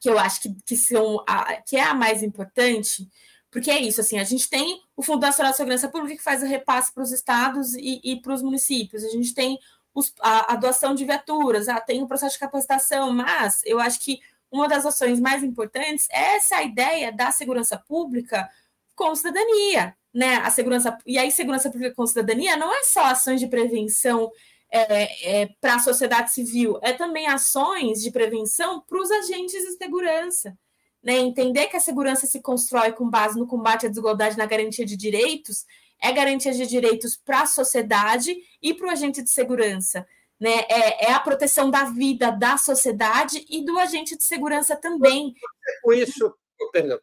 [0.00, 3.08] que eu acho que, que, são a, que é a mais importante,
[3.50, 6.42] porque é isso, assim, a gente tem o Fundo Nacional de Segurança Pública que faz
[6.42, 9.58] o repasse para os estados e, e para os municípios, a gente tem
[9.94, 14.00] os, a, a, doação de viaturas, ah, tem o processo de capacitação, mas eu acho
[14.00, 18.48] que uma das ações mais importantes é essa ideia da segurança pública
[18.94, 20.36] com cidadania, né?
[20.36, 24.30] A segurança e aí segurança pública com cidadania não é só ações de prevenção
[24.76, 29.72] é, é, para a sociedade civil, é também ações de prevenção para os agentes de
[29.76, 30.58] segurança.
[31.02, 31.18] Né?
[31.18, 34.96] Entender que a segurança se constrói com base no combate à desigualdade na garantia de
[34.96, 35.64] direitos,
[36.02, 40.04] é garantia de direitos para a sociedade e para o agente de segurança.
[40.40, 40.64] Né?
[40.68, 45.32] É, é, a proteção da vida da sociedade e do agente de segurança também.
[45.82, 46.34] Com isso,
[46.72, 46.98] Perdão.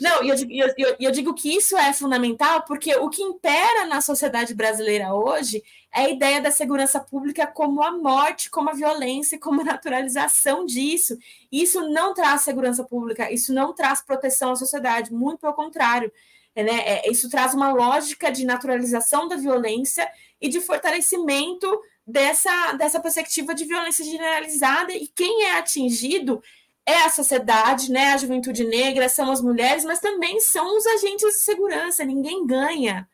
[0.00, 4.00] Não, eu, eu, eu, eu, digo que isso é fundamental porque o que impera na
[4.00, 5.62] sociedade brasileira hoje
[5.94, 10.64] é a ideia da segurança pública como a morte, como a violência, como a naturalização
[10.64, 11.16] disso.
[11.50, 16.12] Isso não traz segurança pública, isso não traz proteção à sociedade, muito pelo contrário.
[16.54, 16.64] Né?
[16.64, 20.08] É, isso traz uma lógica de naturalização da violência
[20.40, 21.66] e de fortalecimento
[22.06, 26.42] dessa, dessa perspectiva de violência generalizada, e quem é atingido
[26.86, 31.26] é a sociedade, né, a juventude negra, são as mulheres, mas também são os agentes
[31.26, 32.04] de segurança.
[32.04, 33.08] Ninguém ganha.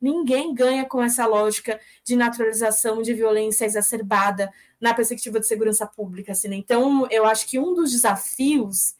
[0.00, 6.32] Ninguém ganha com essa lógica de naturalização de violência exacerbada na perspectiva de segurança pública.
[6.32, 6.56] Assim, né?
[6.56, 8.94] Então, eu acho que um dos desafios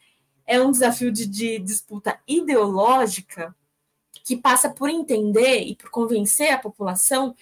[0.46, 3.54] é um desafio de, de disputa ideológica
[4.24, 7.34] que passa por entender e por convencer a população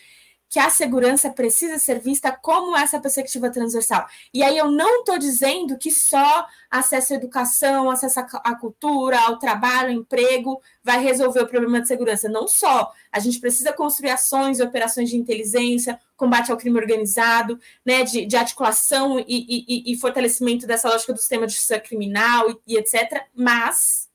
[0.57, 4.07] que a segurança precisa ser vista como essa perspectiva transversal.
[4.33, 9.39] E aí eu não estou dizendo que só acesso à educação, acesso à cultura, ao
[9.39, 12.27] trabalho, ao emprego, vai resolver o problema de segurança.
[12.27, 12.91] Não só.
[13.13, 18.35] A gente precisa construir ações operações de inteligência, combate ao crime organizado, né, de, de
[18.35, 23.27] articulação e, e, e, fortalecimento dessa lógica do sistema de justiça criminal e, e etc.
[23.35, 24.09] Mas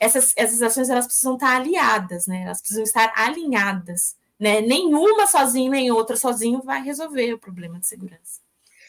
[0.00, 2.44] essas, essas ações elas precisam estar aliadas, né?
[2.44, 4.62] Elas precisam estar alinhadas né?
[4.62, 8.40] Nenhuma sozinha, nem outra sozinho vai resolver o problema de segurança.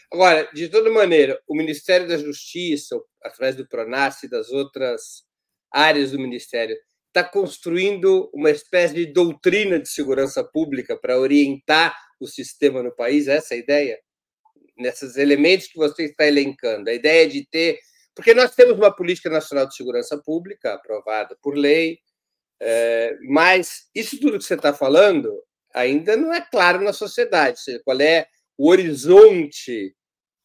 [0.10, 5.24] Agora, de toda maneira, o Ministério da Justiça, através do Pronas e das outras
[5.70, 6.76] áreas do Ministério,
[7.08, 13.28] está construindo uma espécie de doutrina de segurança pública para orientar o sistema no país?
[13.28, 14.00] É essa é a ideia?
[14.78, 17.78] Nesses elementos que você está elencando, a ideia de ter.
[18.16, 22.00] Porque nós temos uma política nacional de segurança pública aprovada por lei,
[22.63, 25.36] é, mas isso tudo que você está falando
[25.74, 27.60] ainda não é claro na sociedade.
[27.60, 29.95] Seja, qual é o horizonte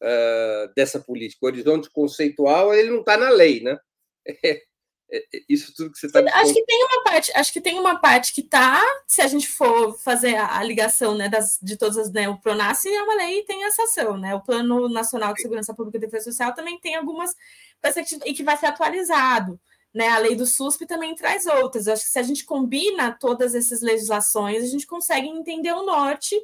[0.01, 1.45] uh, dessa política?
[1.45, 3.77] O horizonte conceitual ele não está na lei, né?
[5.09, 6.19] É, é, isso tudo que você está.
[6.19, 8.83] Acho que tem uma parte, acho que tem uma parte que está.
[9.07, 12.37] Se a gente for fazer a, a ligação né, das, de todas as, né, o
[12.37, 14.35] Pronace é uma lei e tem essa ação, né?
[14.35, 17.33] O Plano Nacional de Segurança Pública e Defesa Social também tem algumas
[17.81, 19.57] perspectivas e que vai ser atualizado.
[19.97, 20.09] Né?
[20.09, 21.87] A lei do SUSP também traz outras.
[21.87, 25.83] Eu acho que se a gente combina todas essas legislações, a gente consegue entender o
[25.83, 26.35] norte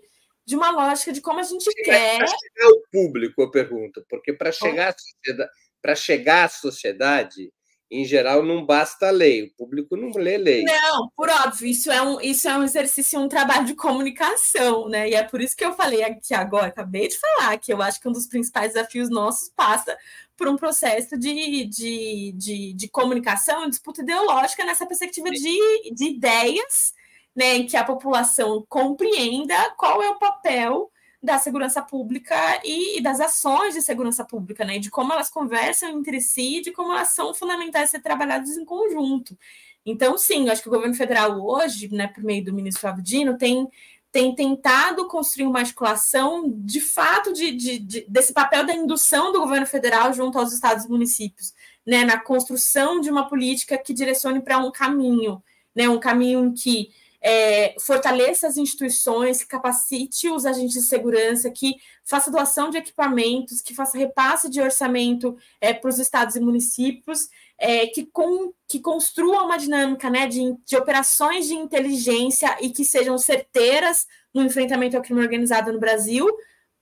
[0.44, 2.18] de uma lógica de como a gente quer.
[2.18, 5.52] Para chegar ao público, eu pergunto, porque para chegar, à sociedade,
[5.96, 7.54] chegar à sociedade,
[7.92, 10.64] em geral, não basta a lei, o público não lê lei.
[10.64, 15.12] Não, por óbvio, isso é um, isso é um exercício, um trabalho de comunicação, né?
[15.12, 18.02] E é por isso que eu falei aqui agora, acabei de falar, que eu acho
[18.02, 19.96] que um dos principais desafios nossos passa
[20.36, 26.94] por um processo de, de, de, de comunicação, disputa ideológica nessa perspectiva de, de ideias,
[27.36, 30.92] né, em que a população compreenda qual é o papel
[31.22, 34.78] da segurança pública e, e, das ações de segurança pública, né?
[34.78, 39.38] De como elas conversam entre si, de como elas são fundamentais ser trabalhadas em conjunto.
[39.86, 43.68] Então, sim, acho que o governo federal hoje, né, por meio do ministro Avdino, tem
[44.14, 49.40] tem tentado construir uma articulação de fato de, de, de, desse papel da indução do
[49.40, 51.52] governo federal junto aos estados e municípios,
[51.84, 55.44] né, na construção de uma política que direcione para um caminho,
[55.76, 56.92] né, um caminho em que
[57.24, 63.74] é, fortaleça as instituições, capacite os agentes de segurança, que faça doação de equipamentos, que
[63.74, 69.44] faça repasse de orçamento é, para os estados e municípios, é, que, com, que construa
[69.44, 75.04] uma dinâmica né, de, de operações de inteligência e que sejam certeiras no enfrentamento ao
[75.04, 76.28] crime organizado no Brasil,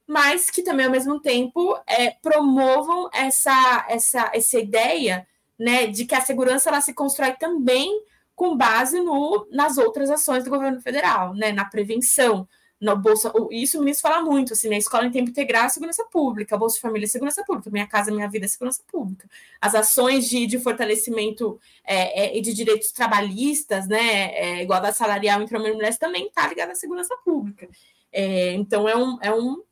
[0.08, 5.28] mas que também, ao mesmo tempo, é, promovam essa, essa, essa ideia
[5.60, 8.04] né, de que a segurança ela se constrói também
[8.36, 12.48] com base no, nas outras ações do governo federal, né, na prevenção,
[12.80, 13.32] na bolsa.
[13.52, 16.80] Isso o ministro fala muito, assim, na né, escola em tempo integral, segurança pública, Bolsa
[16.80, 19.30] Família, segurança pública, minha casa, minha vida, segurança pública.
[19.62, 25.56] As ações de, de fortalecimento é, é, de direitos trabalhistas, né, é, igualdade salarial entre
[25.56, 27.70] homens e mulheres, também está ligada à segurança pública.
[28.12, 29.64] É, então é um, é um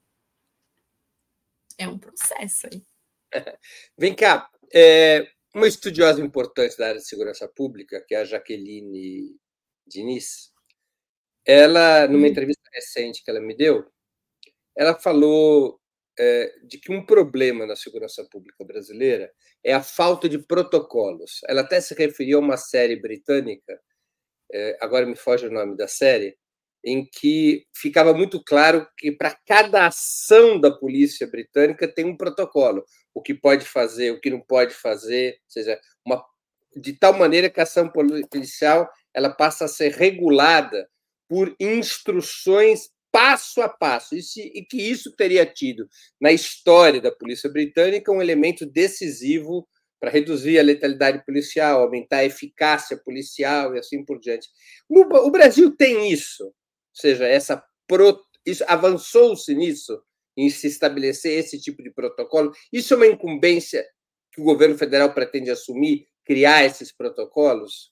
[1.80, 2.84] é um processo aí.
[3.98, 9.36] Vem cá, é, uma estudiosa importante da área de segurança pública, que é a Jaqueline
[9.88, 10.52] Diniz,
[11.46, 12.26] ela, numa uhum.
[12.26, 13.86] entrevista recente que ela me deu,
[14.78, 15.80] ela falou
[16.18, 19.32] é, de que um problema na segurança pública brasileira
[19.64, 21.40] é a falta de protocolos.
[21.48, 23.80] Ela até se referiu a uma série britânica,
[24.52, 26.38] é, agora me foge o nome da série,
[26.84, 32.86] em que ficava muito claro que para cada ação da polícia britânica tem um protocolo,
[33.14, 36.24] o que pode fazer, o que não pode fazer, ou seja, uma,
[36.76, 37.92] de tal maneira que a ação
[38.30, 40.88] policial ela passa a ser regulada
[41.28, 44.22] por instruções passo a passo, e,
[44.54, 45.90] e que isso teria tido
[46.22, 49.68] na história da polícia britânica um elemento decisivo
[50.00, 54.48] para reduzir a letalidade policial, aumentar a eficácia policial e assim por diante.
[54.88, 56.54] o Brasil tem isso,
[56.94, 60.02] seja, essa pro, isso avançou-se nisso
[60.40, 62.54] em se estabelecer esse tipo de protocolo.
[62.72, 63.86] Isso é uma incumbência
[64.32, 67.92] que o governo federal pretende assumir, criar esses protocolos?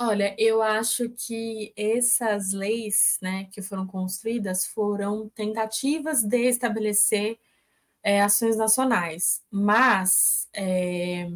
[0.00, 7.38] Olha, eu acho que essas leis né, que foram construídas foram tentativas de estabelecer
[8.02, 11.26] é, ações nacionais, mas é,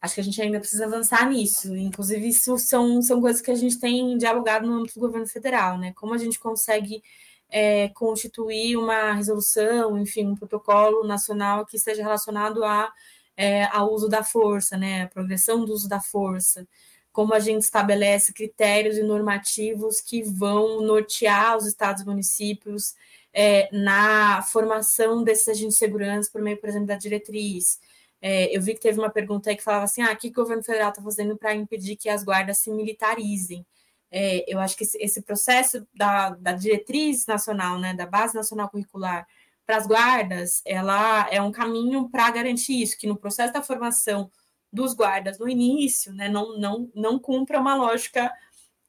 [0.00, 1.74] acho que a gente ainda precisa avançar nisso.
[1.74, 5.78] Inclusive, isso são, são coisas que a gente tem dialogado no âmbito do governo federal,
[5.78, 5.92] né?
[5.94, 7.02] Como a gente consegue
[7.50, 12.92] é, constituir uma resolução, enfim, um protocolo nacional que esteja relacionado a,
[13.36, 15.02] é, ao uso da força, né?
[15.02, 16.66] A progressão do uso da força.
[17.12, 22.94] Como a gente estabelece critérios e normativos que vão nortear os estados e municípios
[23.32, 27.78] é, na formação desses agentes de segurança por meio, por exemplo, da diretriz
[28.20, 30.32] é, eu vi que teve uma pergunta aí que falava assim: ah, o que o
[30.32, 33.64] governo federal está fazendo para impedir que as guardas se militarizem?
[34.10, 38.68] É, eu acho que esse, esse processo da, da, diretriz nacional, né, da base nacional
[38.68, 39.26] curricular
[39.66, 44.30] para as guardas, ela é um caminho para garantir isso, que no processo da formação
[44.72, 48.32] dos guardas no início, né, não, não, não cumpra uma lógica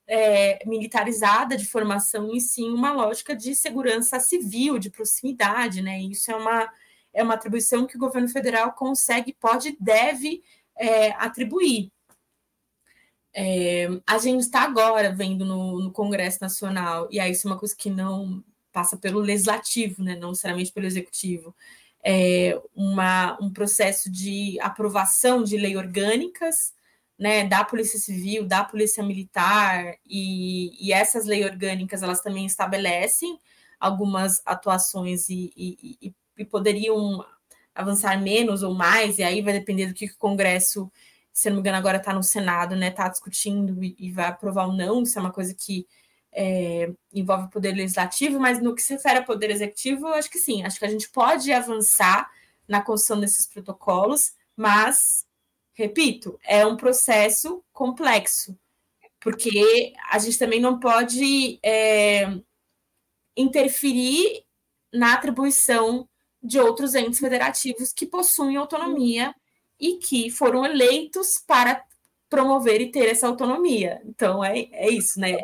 [0.08, 6.02] é, militarizada de formação, e sim uma lógica de segurança civil, de proximidade, né?
[6.02, 6.70] Isso é uma
[7.14, 10.44] é uma atribuição que o governo federal consegue, pode, deve
[10.78, 11.92] é, atribuir.
[13.34, 17.60] É, a gente está agora vendo no, no, Congresso Nacional, e aí isso é uma
[17.60, 21.56] coisa que não passa pelo legislativo, né, não necessariamente pelo executivo,
[22.04, 26.74] é uma, um processo de aprovação de lei orgânicas
[27.18, 33.40] né, da Polícia Civil, da Polícia Militar, e, e essas leis orgânicas elas também estabelecem
[33.80, 37.24] algumas atuações e, e e poderiam
[37.76, 40.92] avançar menos ou mais, e aí vai depender do que o Congresso,
[41.34, 42.90] se não me engano, agora está no Senado, né?
[42.90, 45.04] Está discutindo e, e, vai aprovar ou não.
[45.04, 45.88] Isso é uma coisa que
[46.32, 50.30] é, envolve o poder legislativo, mas no que se refere ao poder executivo, eu acho
[50.30, 52.30] que sim, acho que a gente pode avançar
[52.68, 55.26] na construção desses protocolos, mas,
[55.74, 58.58] repito, é um processo complexo,
[59.20, 62.28] porque a gente também não pode é,
[63.36, 64.46] interferir
[64.94, 66.08] na atribuição
[66.42, 69.36] de outros entes federativos que possuem autonomia
[69.80, 71.84] e que foram eleitos para
[72.30, 74.02] promover e ter essa autonomia.
[74.06, 75.38] Então, é, é isso, né?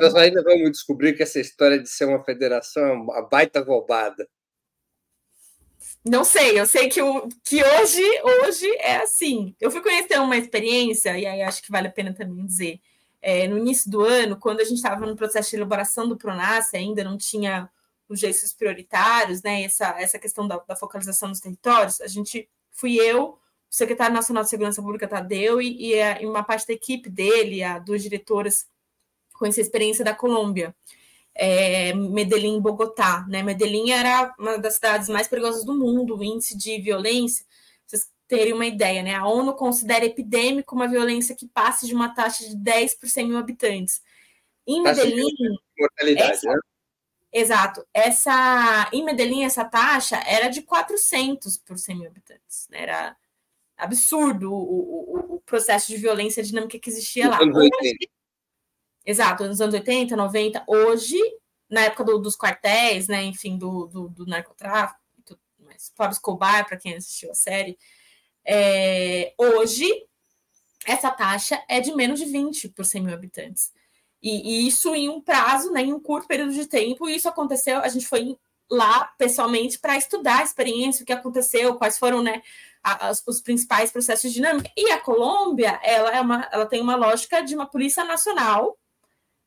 [0.00, 4.28] Nós ainda vamos descobrir que essa história de ser uma federação é uma baita roubada.
[6.04, 8.02] Não sei, eu sei que, o, que hoje,
[8.44, 9.54] hoje é assim.
[9.60, 12.80] Eu fui conhecer uma experiência, e aí acho que vale a pena também dizer.
[13.20, 16.74] É, no início do ano, quando a gente estava no processo de elaboração do PRONAS,
[16.74, 17.70] ainda não tinha
[18.08, 19.62] os eixos prioritários, né?
[19.62, 23.38] Essa, essa questão da, da focalização dos territórios, a gente fui eu,
[23.72, 27.64] secretário nacional de segurança pública Tadeu e, e, a, e uma parte da equipe dele,
[27.64, 28.66] a duas diretoras
[29.32, 30.76] com essa experiência da Colômbia.
[31.34, 33.42] É, Medellín Bogotá, né?
[33.42, 37.46] Medellín era uma das cidades mais perigosas do mundo, o índice de violência,
[37.86, 39.14] vocês terem uma ideia, né?
[39.14, 43.26] A ONU considera epidêmico uma violência que passe de uma taxa de 10 por 100
[43.26, 44.02] mil habitantes.
[44.66, 45.32] Em Medellín,
[45.78, 46.58] mortalidade, essa, né?
[47.32, 47.86] Exato.
[47.94, 52.68] Essa, em Medellín, essa taxa era de 400 por 100 mil habitantes.
[52.70, 52.82] Né?
[52.82, 53.16] Era
[53.82, 57.38] absurdo o, o, o, processo de violência dinâmica que existia lá.
[57.40, 58.10] Hoje,
[59.04, 60.64] exato, nos anos 80, 90.
[60.66, 61.18] Hoje,
[61.68, 65.00] na época do, dos quartéis, né, enfim, do, do, do narcotráfico,
[65.58, 67.78] mas Pablo Escobar, para quem assistiu a série,
[68.44, 69.86] é, hoje
[70.86, 73.72] essa taxa é de menos de 20 por 100 mil habitantes.
[74.22, 77.28] E, e, isso em um prazo, né, em um curto período de tempo, e isso
[77.28, 78.36] aconteceu, a gente foi
[78.72, 82.42] lá pessoalmente para estudar a experiência, o que aconteceu, quais foram né,
[82.82, 84.70] as, os principais processos de dinâmica.
[84.74, 88.78] E a Colômbia, ela, é uma, ela tem uma lógica de uma polícia nacional,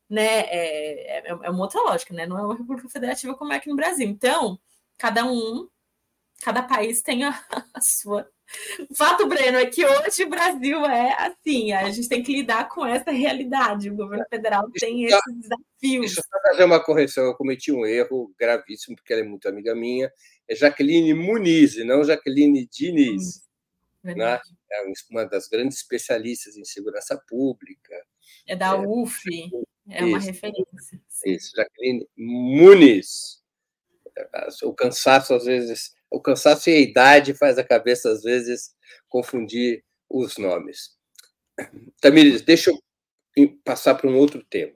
[0.07, 0.41] né?
[0.41, 2.27] É, é, é uma outra lógica, né?
[2.27, 4.07] Não é uma república federativa como é aqui no Brasil.
[4.07, 4.59] Então,
[4.95, 5.67] cada um,
[6.41, 7.31] cada país tem a,
[7.73, 8.29] a sua
[8.89, 12.69] o fato, Breno, é que hoje o Brasil é assim, a gente tem que lidar
[12.69, 13.89] com essa realidade.
[13.89, 16.15] O governo federal tem esses desafios.
[16.15, 19.75] Deixa eu fazer uma correção, eu cometi um erro gravíssimo, porque ela é muito amiga
[19.75, 20.11] minha.
[20.47, 23.43] É Jaqueline Muniz, não Jaqueline Diniz.
[24.03, 24.39] Hum, né?
[24.71, 27.95] É uma das grandes especialistas em segurança pública.
[28.47, 29.23] É da é, UF,
[29.89, 31.01] é uma isso, referência.
[31.25, 33.43] Isso, Jaqueline Muniz.
[34.63, 38.71] O cansaço, às vezes, o cansaço e a idade faz a cabeça, às vezes,
[39.09, 40.91] confundir os nomes.
[42.01, 42.77] Tamires, deixa eu
[43.63, 44.73] passar para um outro tema.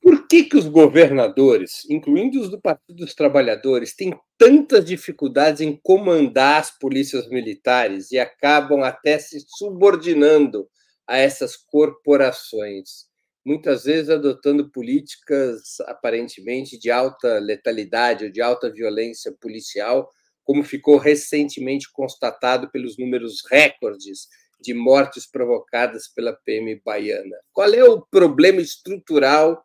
[0.00, 5.78] Por que, que os governadores, incluindo os do Partido dos Trabalhadores, têm tantas dificuldades em
[5.80, 10.68] comandar as polícias militares e acabam até se subordinando
[11.06, 13.11] a essas corporações?
[13.44, 20.08] Muitas vezes adotando políticas aparentemente de alta letalidade ou de alta violência policial,
[20.44, 24.28] como ficou recentemente constatado pelos números recordes
[24.60, 27.36] de mortes provocadas pela PM baiana.
[27.52, 29.64] Qual é o problema estrutural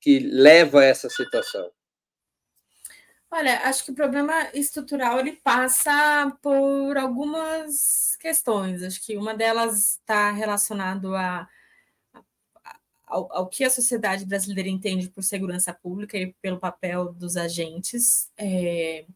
[0.00, 1.70] que leva a essa situação?
[3.28, 8.82] Olha, acho que o problema estrutural ele passa por algumas questões.
[8.82, 11.48] Acho que uma delas está relacionado a
[13.16, 18.30] ao, ao, que a sociedade brasileira entende por segurança pública e pelo papel dos agentes.
[18.36, 19.06] É,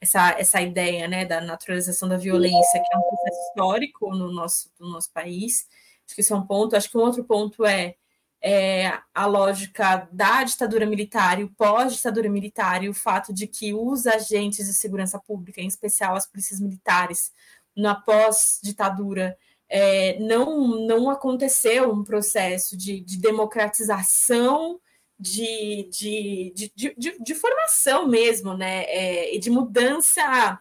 [0.00, 4.70] essa, essa ideia né, da naturalização da violência, que é um processo histórico no nosso,
[4.80, 5.68] no nosso país.
[6.04, 6.74] Acho que esse é um ponto.
[6.74, 7.94] Acho que um outro ponto é,
[8.40, 13.72] é a lógica da ditadura militar e o pós-ditadura militar e o fato de que
[13.72, 17.32] os agentes de segurança pública, em especial as polícias militares,
[17.76, 19.38] na pós-ditadura,
[19.74, 24.78] é, não, não aconteceu um processo de, de democratização,
[25.18, 28.84] de, de, de, de, formação mesmo, né?
[28.84, 30.60] É, e de mudança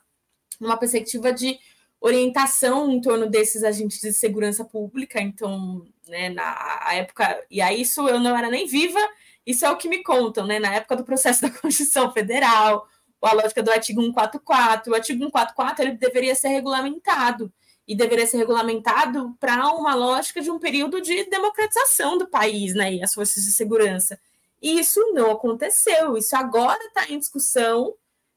[0.61, 1.59] numa perspectiva de
[1.99, 5.19] orientação em torno desses agentes de segurança pública.
[5.19, 8.99] Então, né, na época, e aí isso eu não era nem viva,
[9.45, 10.57] isso é o que me contam, né?
[10.57, 12.87] Na época do processo da Constituição Federal,
[13.21, 17.51] a lógica do artigo 144, o artigo 144 ele deveria ser regulamentado
[17.91, 22.93] e deveria ser regulamentado para uma lógica de um período de democratização do país, né,
[22.93, 24.17] e as forças de segurança.
[24.61, 26.15] E isso não aconteceu.
[26.15, 27.93] Isso agora está em discussão,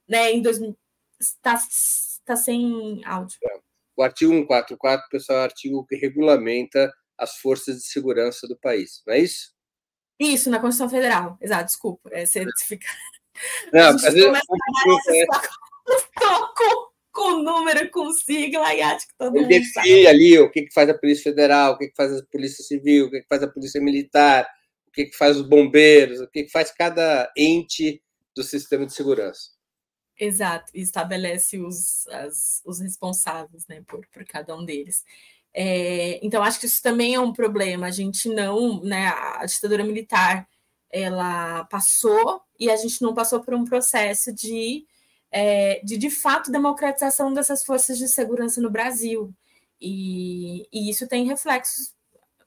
[0.09, 0.77] né, em 2000
[1.21, 1.57] está
[2.25, 3.39] tá sem áudio.
[3.97, 9.03] O artigo 144, pessoal, é o artigo que regulamenta as forças de segurança do país,
[9.07, 9.55] não é isso?
[10.19, 11.39] Isso, na Constituição Federal.
[11.41, 12.11] Exato, desculpa.
[12.13, 12.89] É, fica...
[13.73, 14.25] Não, às vezes...
[16.19, 16.84] Com
[17.15, 20.75] com número, com sigla, e acho que todo Ele mundo define ali o que, que
[20.75, 23.43] faz a Polícia Federal, o que, que faz a Polícia Civil, o que, que faz
[23.43, 24.47] a Polícia Militar,
[24.89, 28.03] o que, que faz os bombeiros, o que, que faz cada ente
[28.35, 29.55] do sistema de segurança.
[30.19, 35.05] Exato, e estabelece os, as, os responsáveis né, por, por cada um deles.
[35.53, 37.87] É, então, acho que isso também é um problema.
[37.87, 40.49] A gente não, né, a ditadura militar,
[40.91, 44.85] ela passou e a gente não passou por um processo de
[45.35, 49.35] é, de de fato democratização dessas forças de segurança no Brasil.
[49.81, 51.93] E, e isso tem reflexos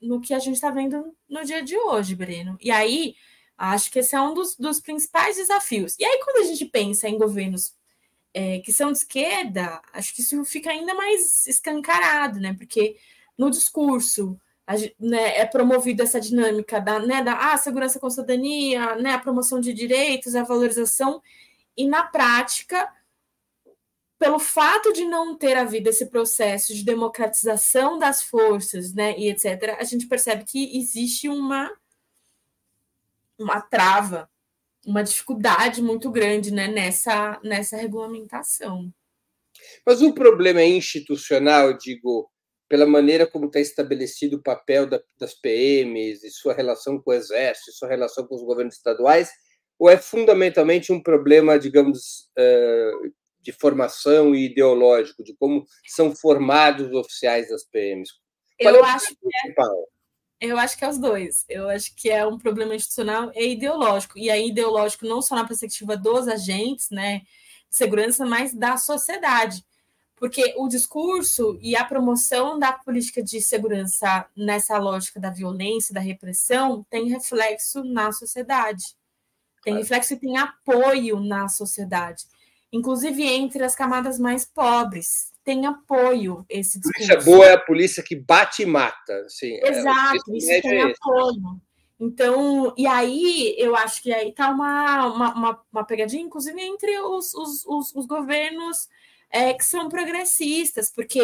[0.02, 2.58] no que a gente está vendo no dia de hoje, Breno.
[2.62, 3.16] E aí,
[3.58, 5.98] acho que esse é um dos, dos principais desafios.
[6.00, 7.74] E aí, quando a gente pensa em governos
[8.34, 12.56] é, que são de esquerda, acho que isso fica ainda mais escancarado, né?
[12.58, 12.96] Porque
[13.38, 18.96] no discurso a, né, é promovida essa dinâmica da, né, da ah, segurança com cidadania,
[18.96, 21.22] né, a promoção de direitos, a valorização,
[21.78, 22.92] e na prática,
[24.18, 29.78] pelo fato de não ter havido esse processo de democratização das forças, né, e etc.,
[29.80, 31.72] a gente percebe que existe uma
[33.40, 34.28] uma trava,
[34.84, 38.92] uma dificuldade muito grande, né, nessa nessa regulamentação.
[39.86, 42.30] Mas o problema é institucional, digo,
[42.68, 47.14] pela maneira como está estabelecido o papel da, das PMs e sua relação com o
[47.14, 49.30] Exército, sua relação com os governos estaduais,
[49.80, 52.92] ou é fundamentalmente um problema, digamos, eh,
[53.48, 58.10] de formação e ideológico, de como são formados os oficiais das PMs?
[58.60, 59.54] Qual Eu é acho que é...
[60.40, 61.46] Eu acho que é os dois.
[61.50, 64.20] Eu acho que é um problema institucional e ideológico.
[64.20, 67.22] E aí, ideológico não só na perspectiva dos agentes, né,
[67.70, 69.66] de segurança, mas da sociedade.
[70.16, 76.02] Porque o discurso e a promoção da política de segurança nessa lógica da violência, da
[76.02, 78.97] repressão, tem reflexo na sociedade.
[79.68, 82.24] Tem reflexo e tem apoio na sociedade.
[82.72, 87.08] Inclusive entre as camadas mais pobres tem apoio esse discurso.
[87.08, 89.14] Polícia boa é a polícia que bate e mata.
[89.26, 91.62] Assim, é, Exato, é, isso tem é apoio.
[92.00, 97.34] Então, e aí eu acho que aí está uma, uma, uma, pegadinha, inclusive, entre os,
[97.34, 98.88] os, os, os governos
[99.30, 101.22] é, que são progressistas, porque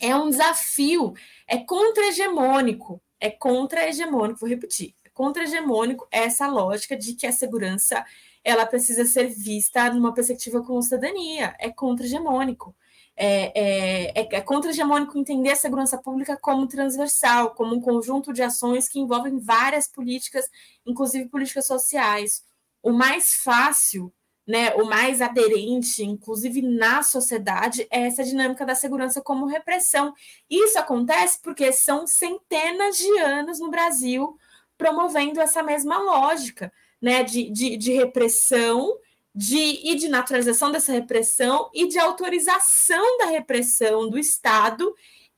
[0.00, 1.12] é um desafio,
[1.46, 8.06] é contra-hegemônico, é contra-hegemônico, vou repetir, contra-hegemônico essa lógica de que a segurança
[8.44, 12.72] ela precisa ser vista numa perspectiva com cidadania, é contra-hegemônico
[13.20, 18.44] é, é, é, é contra-hegemônico entender a segurança pública como transversal, como um conjunto de
[18.44, 20.48] ações que envolvem várias políticas,
[20.86, 22.44] inclusive políticas sociais.
[22.80, 24.14] O mais fácil,
[24.46, 30.14] né, o mais aderente, inclusive na sociedade, é essa dinâmica da segurança como repressão.
[30.48, 34.38] Isso acontece porque são centenas de anos no Brasil
[34.78, 36.72] promovendo essa mesma lógica
[37.02, 38.96] né, de, de, de repressão
[39.34, 44.94] de, e de naturalização dessa repressão e de autorização da repressão do Estado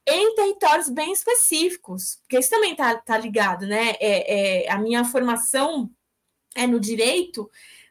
[0.07, 3.91] em territórios bem específicos, porque isso também está tá ligado, né?
[4.01, 5.91] É, é, a minha formação
[6.55, 7.51] é no direito,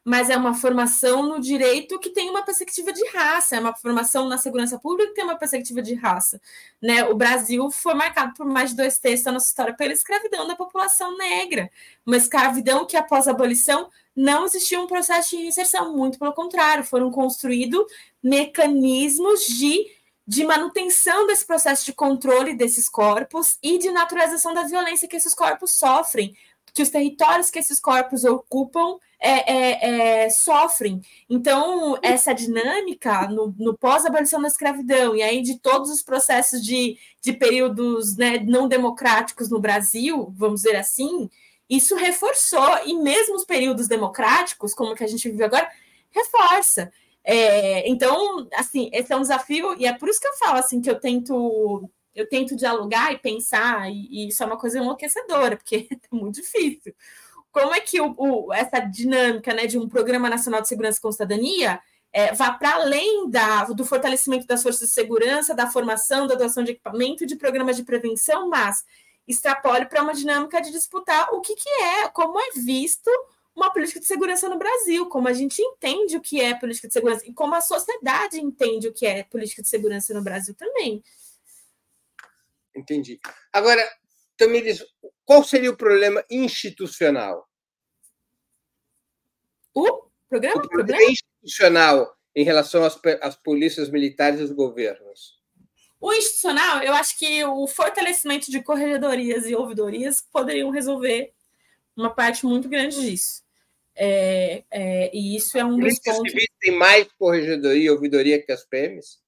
[0.10, 4.28] mas é uma formação no direito que tem uma perspectiva de raça, é uma formação
[4.28, 6.41] na segurança pública que tem uma perspectiva de raça.
[6.82, 7.03] Né?
[7.03, 10.55] O Brasil foi marcado por mais de dois terços da nossa história pela escravidão da
[10.55, 11.70] população negra,
[12.03, 16.84] uma escravidão que, após a abolição, não existia um processo de inserção, muito pelo contrário,
[16.84, 17.86] foram construídos
[18.24, 19.91] mecanismos de,
[20.26, 25.36] de manutenção desse processo de controle desses corpos e de naturalização da violência que esses
[25.36, 26.36] corpos sofrem,
[26.74, 31.02] que os territórios que esses corpos ocupam é, é, é, sofrem.
[31.30, 36.98] Então, essa dinâmica no, no pós-abolição da escravidão e aí de todos os processos de,
[37.22, 41.30] de períodos né, não democráticos no Brasil, vamos dizer assim,
[41.70, 45.70] isso reforçou, e mesmo os períodos democráticos, como que a gente vive agora,
[46.10, 46.92] reforça.
[47.24, 50.82] É, então, assim, esse é um desafio, e é por isso que eu falo assim
[50.82, 55.57] que eu tento eu tento dialogar e pensar, e, e isso é uma coisa enlouquecedora,
[55.57, 56.93] porque é muito difícil.
[57.51, 61.12] Como é que o, o, essa dinâmica né, de um Programa Nacional de Segurança com
[61.12, 61.80] Cidadania
[62.12, 66.64] é, vá para além da, do fortalecimento das forças de segurança, da formação, da doação
[66.64, 68.84] de equipamento, de programas de prevenção, mas
[69.28, 73.10] extrapole para uma dinâmica de disputar o que, que é, como é visto
[73.55, 76.93] uma política de segurança no Brasil, como a gente entende o que é política de
[76.93, 81.03] segurança e como a sociedade entende o que é política de segurança no Brasil também.
[82.76, 83.20] Entendi.
[83.52, 83.82] Agora,
[84.38, 84.84] Tamires,
[85.26, 87.48] qual seria o problema institucional?
[89.74, 90.62] O programa?
[90.62, 95.40] O problema, institucional em relação às, às polícias militares e os governos.
[96.00, 101.34] O institucional, eu acho que o fortalecimento de corregedorias e ouvidorias poderiam resolver
[101.96, 103.44] uma parte muito grande disso.
[103.94, 106.34] É, é, e isso é um dos pontos.
[106.62, 109.20] Tem mais corregedoria e ouvidoria que as PMs?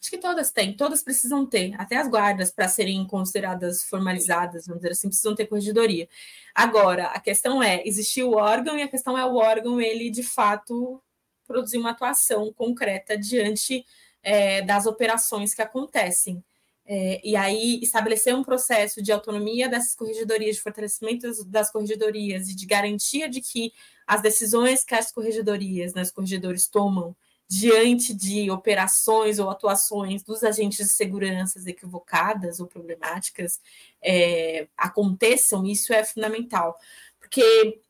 [0.00, 4.80] Acho que todas têm, todas precisam ter, até as guardas, para serem consideradas formalizadas, vamos
[4.80, 6.08] dizer assim, precisam ter corregedoria.
[6.54, 10.22] Agora, a questão é, existir o órgão, e a questão é o órgão, ele de
[10.22, 11.02] fato
[11.46, 13.84] produzir uma atuação concreta diante
[14.22, 16.44] é, das operações que acontecem.
[16.90, 22.56] É, e aí estabelecer um processo de autonomia dessas corregedorias, de fortalecimento das corregedorias e
[22.56, 23.72] de garantia de que
[24.06, 27.14] as decisões que as corregedorias, né, os corregedores tomam
[27.48, 33.58] diante de operações ou atuações dos agentes de segurança equivocadas ou problemáticas
[34.02, 36.78] é, aconteçam, isso é fundamental.
[37.18, 37.80] Porque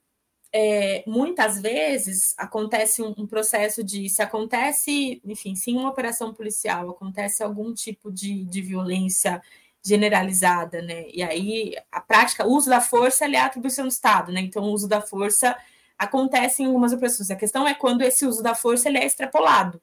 [0.53, 6.33] é, muitas vezes acontece um, um, processo de se acontece, enfim, se em uma operação
[6.33, 9.43] policial acontece algum tipo de, de violência
[9.83, 11.07] generalizada, né?
[11.13, 14.41] E aí a prática, o uso da força é a atribuição do Estado, né?
[14.41, 15.57] Então o uso da força
[15.99, 17.31] acontece em algumas operações.
[17.31, 19.81] A questão é quando esse uso da força ele é extrapolado.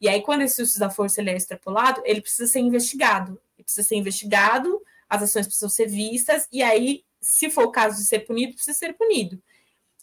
[0.00, 3.40] E aí quando esse uso da força ele é extrapolado, ele precisa ser investigado.
[3.56, 7.98] Ele precisa ser investigado, as ações precisam ser vistas e aí, se for o caso
[7.98, 9.40] de ser punido, precisa ser punido.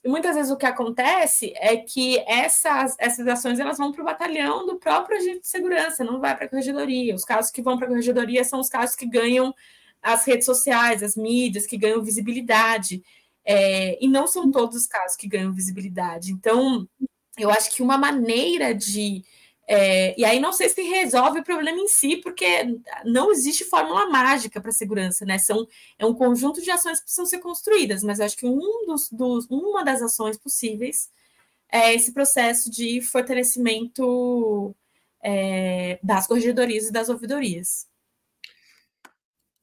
[0.04, 4.06] E muitas vezes o que acontece é que essas, essas ações elas vão para o
[4.06, 7.16] batalhão do próprio agente de segurança, não vai para a corregedoria.
[7.16, 9.54] Os casos que vão para a corregedoria são os casos que ganham
[10.02, 13.04] as redes sociais, as mídias, que ganham visibilidade.
[13.48, 16.34] É, e não são todos os casos que ganham visibilidade.
[16.34, 16.88] Então,
[17.38, 19.24] eu acho que uma maneira de
[19.70, 22.46] É, e aí não sei se resolve o problema em si, porque
[23.06, 25.38] não existe fórmula mágica para segurança, né?
[25.40, 25.68] São,
[26.00, 29.46] é um conjunto de ações que precisam ser construídas, mas acho que um dos, dos,
[29.50, 31.10] uma das ações possíveis
[31.72, 34.76] é esse processo de fortalecimento
[35.24, 37.88] é, das corregedorias e das ouvidorias.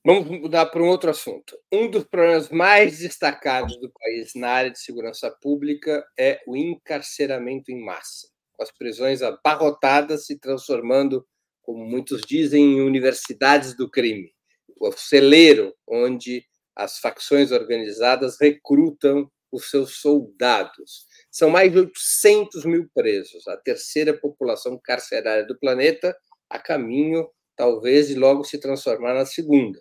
[0.07, 1.57] Vamos mudar para um outro assunto.
[1.73, 7.73] Um dos problemas mais destacados do país na área de segurança pública é o encarceramento
[7.73, 11.27] em massa com as prisões abarrotadas se transformando,
[11.63, 14.33] como muitos dizem, em universidades do crime,
[14.81, 16.45] o celeiro onde
[16.77, 21.07] as facções organizadas recrutam os seus soldados.
[21.31, 26.17] São mais de 800 mil presos, a terceira população carcerária do planeta,
[26.51, 29.81] a caminho, talvez, de logo se transformar na segunda.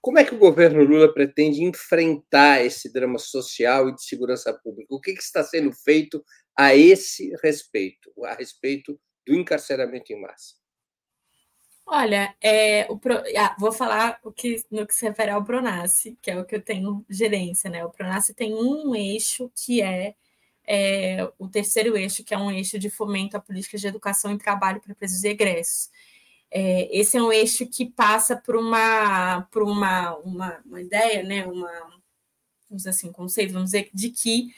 [0.00, 4.94] Como é que o governo Lula pretende enfrentar esse drama social e de segurança pública?
[4.94, 6.24] O que está sendo feito
[6.56, 10.54] a esse respeito, a respeito do encarceramento em massa?
[11.90, 13.00] Olha, é, o
[13.36, 16.54] ah, vou falar o que, no que se refere ao Pronace, que é o que
[16.54, 17.82] eu tenho gerência, né?
[17.82, 20.14] O Pronace tem um eixo que é,
[20.66, 24.38] é, o terceiro eixo, que é um eixo de fomento à política de educação e
[24.38, 25.88] trabalho para presos e egressos.
[26.50, 31.46] É, esse é um eixo que passa por uma, por uma, uma, uma ideia, né?
[31.46, 31.70] Uma,
[32.68, 34.48] vamos dizer assim, um conceito, vamos dizer, de que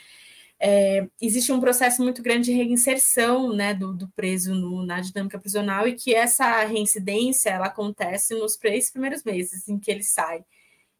[0.62, 5.38] é, existe um processo muito grande de reinserção né, do, do preso no, na dinâmica
[5.38, 10.45] prisional e que essa reincidência ela acontece nos três primeiros meses em que ele sai.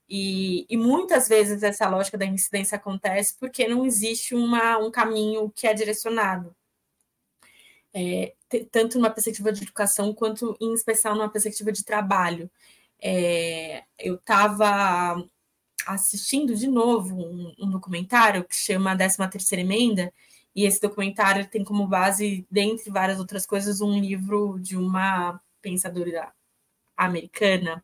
[0.09, 5.51] E, e, muitas vezes essa lógica da reincidência acontece porque não existe uma, um caminho
[5.55, 6.57] que é direcionado.
[7.95, 8.34] É,
[8.70, 12.51] tanto numa perspectiva de educação quanto, em especial, numa perspectiva de trabalho.
[13.01, 15.24] É, eu estava
[15.86, 20.12] assistindo de novo um, um documentário que chama a 13 Emenda,
[20.55, 26.32] e esse documentário tem como base, dentre várias outras coisas, um livro de uma pensadora
[26.96, 27.82] americana,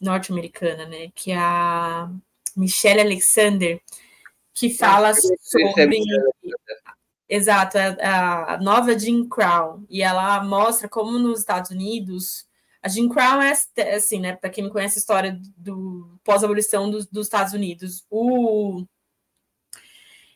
[0.00, 2.10] norte-americana, né, que é a
[2.56, 3.80] Michelle Alexander,
[4.52, 6.02] que fala sobre...
[7.28, 12.48] Exato, a, a nova Jim Crow, e ela mostra como nos Estados Unidos
[12.82, 13.52] a Jim Crow é
[13.94, 14.36] assim, né?
[14.36, 18.84] Para quem não conhece a história do pós-abolição dos, dos Estados Unidos, o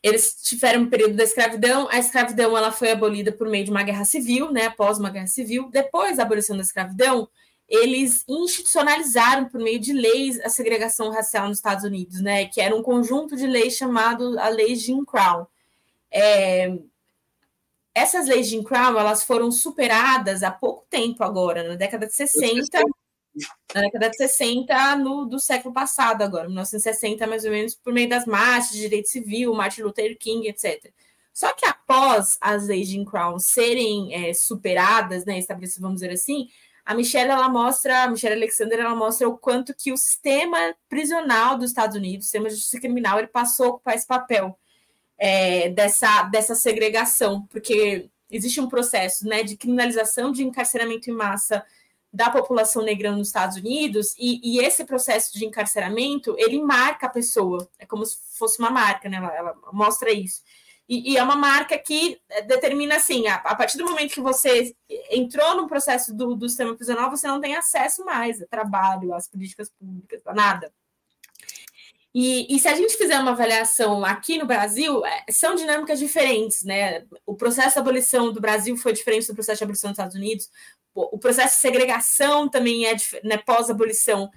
[0.03, 1.89] eles tiveram um período da escravidão.
[1.89, 4.67] A escravidão ela foi abolida por meio de uma guerra civil, né?
[4.67, 5.71] Após uma guerra civil.
[5.71, 7.29] Depois da abolição da escravidão,
[7.69, 12.47] eles institucionalizaram por meio de leis a segregação racial nos Estados Unidos, né?
[12.47, 15.47] Que era um conjunto de leis chamado a Lei Jim Crow.
[16.13, 16.77] É,
[17.95, 22.15] essas leis de Jim Crow elas foram superadas há pouco tempo agora, na década de
[22.15, 22.81] 60,
[23.75, 28.09] na década de 60 no, do século passado agora, 1960 mais ou menos, por meio
[28.09, 30.93] das marchas de direito civil, Martin Luther King, etc.
[31.33, 36.13] Só que após as leis de Jim Crow serem é, superadas, né, estabelecidas, vamos dizer
[36.13, 36.49] assim,
[36.85, 40.59] a Michelle ela mostra, a Michelle Alexander ela mostra o quanto que o sistema
[40.89, 44.59] prisional dos Estados Unidos, o sistema de justiça criminal, ele passou a ocupar esse papel
[45.25, 51.65] é, dessa, dessa segregação, porque existe um processo né, de criminalização de encarceramento em massa
[52.13, 57.09] da população negra nos Estados Unidos, e, e, esse processo de encarceramento, ele marca a
[57.09, 59.19] pessoa, é como se fosse uma marca, né?
[59.19, 60.43] ela, ela mostra isso.
[60.89, 64.75] E, e, é uma marca que determina assim, a, a, partir do momento que você
[65.09, 69.29] entrou no processo do, do sistema prisional, você não tem acesso mais a trabalho, às
[69.29, 70.73] políticas públicas, a nada.
[72.15, 76.63] E, e, se a gente fizer uma avaliação aqui no Brasil, é, são dinâmicas diferentes,
[76.63, 77.07] né?
[77.25, 80.51] O processo de abolição do Brasil foi diferente do processo de abolição dos Estados Unidos.
[80.95, 82.95] O processo de segregação também é
[83.25, 84.31] né, pós-abolição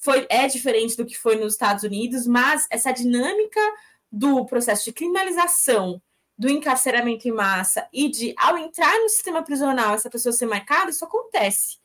[0.00, 3.60] foi é diferente do que foi nos Estados Unidos, mas essa dinâmica
[4.10, 6.02] do processo de criminalização,
[6.36, 10.90] do encarceramento em massa e de ao entrar no sistema prisional essa pessoa ser marcada,
[10.90, 11.78] isso acontece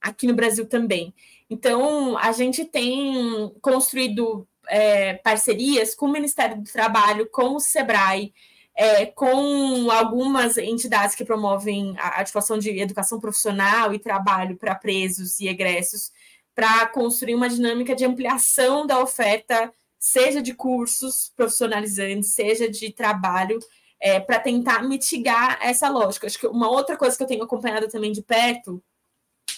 [0.00, 1.14] aqui no Brasil também.
[1.48, 8.32] Então, a gente tem construído é, parcerias com o Ministério do Trabalho, com o SEBRAE,
[8.76, 15.38] é, com algumas entidades que promovem a ativação de educação profissional e trabalho para presos
[15.38, 16.10] e egressos,
[16.54, 23.58] para construir uma dinâmica de ampliação da oferta, seja de cursos profissionalizantes, seja de trabalho,
[24.00, 26.26] é, para tentar mitigar essa lógica.
[26.26, 28.82] Acho que uma outra coisa que eu tenho acompanhado também de perto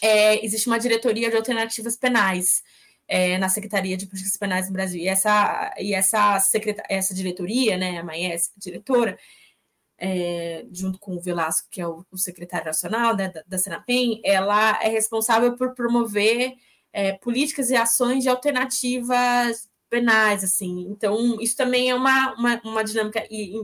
[0.03, 2.63] é existe uma diretoria de alternativas penais
[3.09, 5.01] é, na Secretaria de Políticas Penais no Brasil.
[5.01, 6.39] E essa, e essa,
[6.89, 9.19] essa diretoria, né, a Maes, diretora,
[9.99, 14.21] é, junto com o Velasco, que é o, o secretário nacional né, da, da Senapem,
[14.25, 16.55] ela é responsável por promover
[16.93, 20.87] é, políticas e ações de alternativas penais, assim.
[20.91, 23.27] Então, isso também é uma, uma, uma dinâmica.
[23.31, 23.55] E,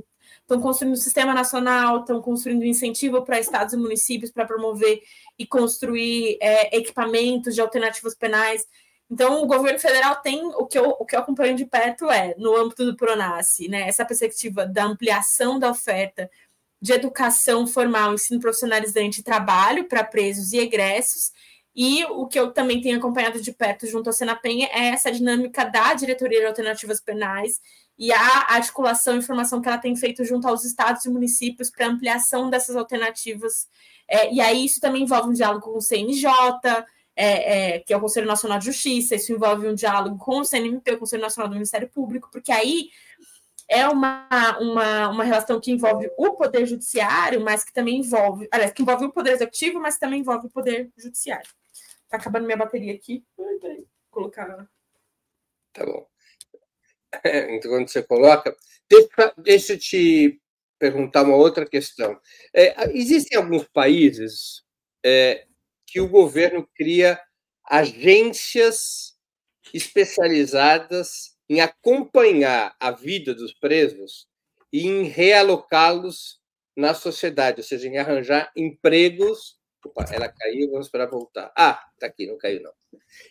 [0.42, 5.00] estão construindo um sistema nacional, estão construindo incentivo para estados e municípios para promover
[5.38, 8.66] e construir é, equipamentos de alternativas penais.
[9.10, 12.34] Então, o governo federal tem o que eu, o que eu acompanho de perto é,
[12.38, 16.30] no âmbito do Pronace, né, essa perspectiva da ampliação da oferta
[16.80, 21.30] de educação formal, ensino profissionalizante e trabalho para presos e egressos.
[21.74, 25.64] E o que eu também tenho acompanhado de perto junto ao Senapen é essa dinâmica
[25.64, 27.60] da Diretoria de Alternativas Penais
[27.96, 31.86] e a articulação e informação que ela tem feito junto aos estados e municípios para
[31.86, 33.68] ampliação dessas alternativas.
[34.08, 36.28] É, e aí isso também envolve um diálogo com o CNJ,
[37.14, 40.44] é, é, que é o Conselho Nacional de Justiça, isso envolve um diálogo com o
[40.44, 42.88] CNMP, o Conselho Nacional do Ministério Público, porque aí
[43.68, 44.28] é uma,
[44.60, 49.06] uma, uma relação que envolve o Poder Judiciário, mas que também envolve, aliás, que envolve
[49.06, 51.48] o Poder Executivo, mas também envolve o Poder Judiciário.
[52.08, 53.24] Tá acabando minha bateria aqui.
[54.10, 54.68] Colocar.
[55.72, 56.06] Tá bom.
[57.24, 58.54] Então, quando você coloca,
[58.88, 60.40] deixa, deixa eu te
[60.78, 62.18] perguntar uma outra questão.
[62.54, 64.64] É, existem alguns países
[65.04, 65.46] é,
[65.92, 67.20] que o governo cria
[67.68, 69.12] agências
[69.74, 74.26] especializadas em acompanhar a vida dos presos
[74.72, 76.40] e em realocá-los
[76.74, 79.58] na sociedade, ou seja, em arranjar empregos.
[79.84, 81.52] Opa, ela caiu, vamos esperar voltar.
[81.54, 82.72] Ah, está aqui, não caiu não.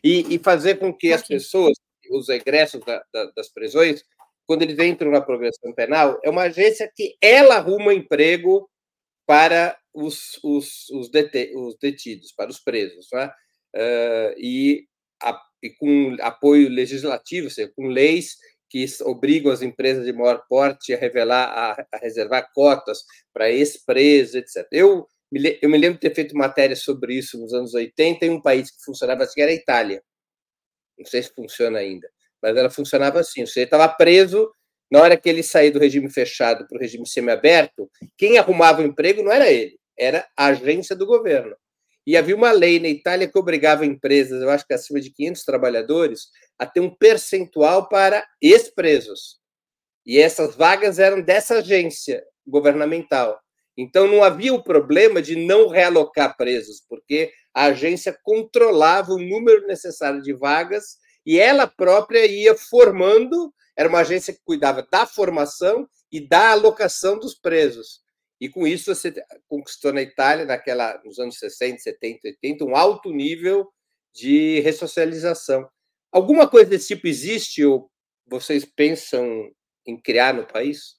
[0.03, 1.73] E, e fazer com que as pessoas,
[2.11, 4.03] os egressos da, da, das prisões,
[4.45, 8.69] quando eles entram na progressão penal, é uma agência que ela arruma emprego
[9.31, 11.09] para os, os, os,
[11.55, 13.07] os detidos, para os presos.
[13.13, 13.31] Né?
[13.73, 14.85] Uh, e,
[15.23, 18.35] a, e com apoio legislativo, ou seja, com leis
[18.69, 24.35] que obrigam as empresas de maior porte a revelar, a, a reservar cotas para ex-presos,
[24.35, 24.67] etc.
[24.69, 28.31] Eu me, eu me lembro de ter feito matéria sobre isso nos anos 80 em
[28.31, 30.03] um país que funcionava assim, era a Itália.
[30.99, 32.09] Não sei se funciona ainda,
[32.43, 33.45] mas ela funcionava assim.
[33.45, 34.51] Você estava preso,
[34.91, 38.85] na hora que ele saía do regime fechado para o regime semiaberto, quem arrumava o
[38.85, 41.55] emprego não era ele, era a agência do governo.
[42.05, 45.43] E havia uma lei na Itália que obrigava empresas, eu acho que acima de 500
[45.43, 46.27] trabalhadores,
[46.59, 49.39] a ter um percentual para ex-presos.
[50.05, 53.39] E essas vagas eram dessa agência governamental.
[53.77, 59.65] Então não havia o problema de não realocar presos, porque a agência controlava o número
[59.67, 63.53] necessário de vagas e ela própria ia formando.
[63.81, 67.99] Era uma agência que cuidava da formação e da alocação dos presos.
[68.39, 69.11] E com isso você
[69.47, 73.67] conquistou na Itália, naquela, nos anos 60, 70, 80, um alto nível
[74.13, 75.67] de ressocialização.
[76.11, 77.89] Alguma coisa desse tipo existe ou
[78.27, 79.49] vocês pensam
[79.83, 80.97] em criar no país?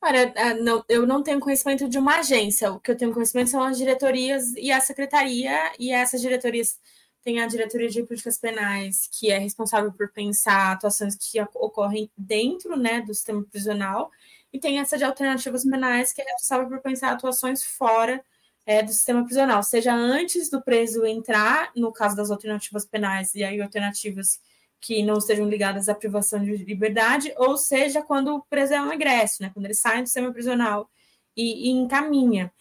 [0.00, 2.70] Olha, ah, não, eu não tenho conhecimento de uma agência.
[2.70, 6.78] O que eu tenho conhecimento são as diretorias e a secretaria, e essas diretorias
[7.24, 12.76] tem a diretoria de políticas penais, que é responsável por pensar atuações que ocorrem dentro
[12.76, 14.10] né, do sistema prisional,
[14.52, 18.22] e tem essa de alternativas penais, que é responsável por pensar atuações fora
[18.66, 23.42] é, do sistema prisional, seja antes do preso entrar, no caso das alternativas penais, e
[23.42, 24.40] aí alternativas
[24.80, 28.92] que não estejam ligadas à privação de liberdade, ou seja, quando o preso é um
[28.92, 30.90] egresso, né, quando ele sai do sistema prisional
[31.34, 32.52] e, e encaminha.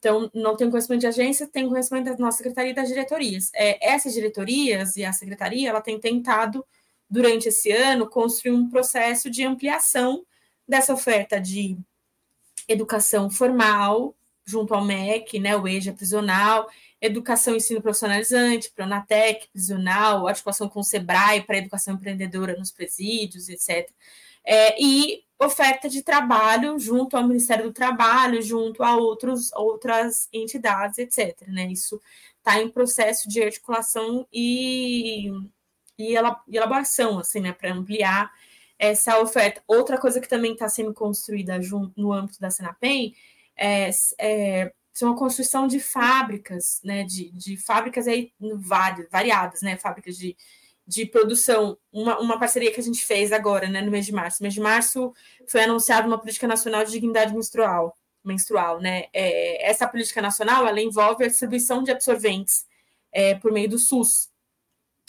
[0.00, 3.50] Então, não tem conhecimento de agência, tem conhecimento da nossa secretaria e das diretorias.
[3.54, 6.64] É, essas diretorias e a secretaria, ela tem tentado,
[7.08, 10.24] durante esse ano, construir um processo de ampliação
[10.66, 11.76] dessa oferta de
[12.66, 14.14] educação formal,
[14.46, 20.80] junto ao MEC, né, o EJA prisional, educação e ensino profissionalizante, Pronatec prisional, articulação com
[20.80, 23.90] o SEBRAE para educação empreendedora nos presídios, etc.
[24.44, 30.98] É, e oferta de trabalho junto ao Ministério do Trabalho, junto a outros, outras entidades,
[30.98, 31.48] etc.
[31.48, 31.66] Né?
[31.72, 32.00] Isso
[32.38, 35.30] está em processo de articulação e,
[35.98, 36.14] e
[36.48, 38.30] elaboração, assim, né, para ampliar
[38.78, 39.62] essa oferta.
[39.66, 43.14] Outra coisa que também está sendo construída junto, no âmbito da Senapem
[43.56, 48.32] é, é são a construção de fábricas, né, de, de fábricas aí
[49.10, 50.36] variadas, né, fábricas de,
[50.90, 54.42] de produção, uma, uma parceria que a gente fez agora, né, no mês de março.
[54.42, 55.14] No mês de março
[55.46, 59.04] foi anunciada uma política nacional de dignidade menstrual, menstrual, né?
[59.12, 62.66] É, essa política nacional, ela envolve a distribuição de absorventes
[63.12, 64.30] é, por meio do SUS.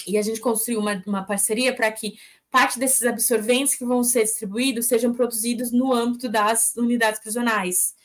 [0.05, 2.19] E a gente construiu uma, uma parceria para que
[2.51, 7.95] parte desses absorventes que vão ser distribuídos sejam produzidos no âmbito das unidades prisionais.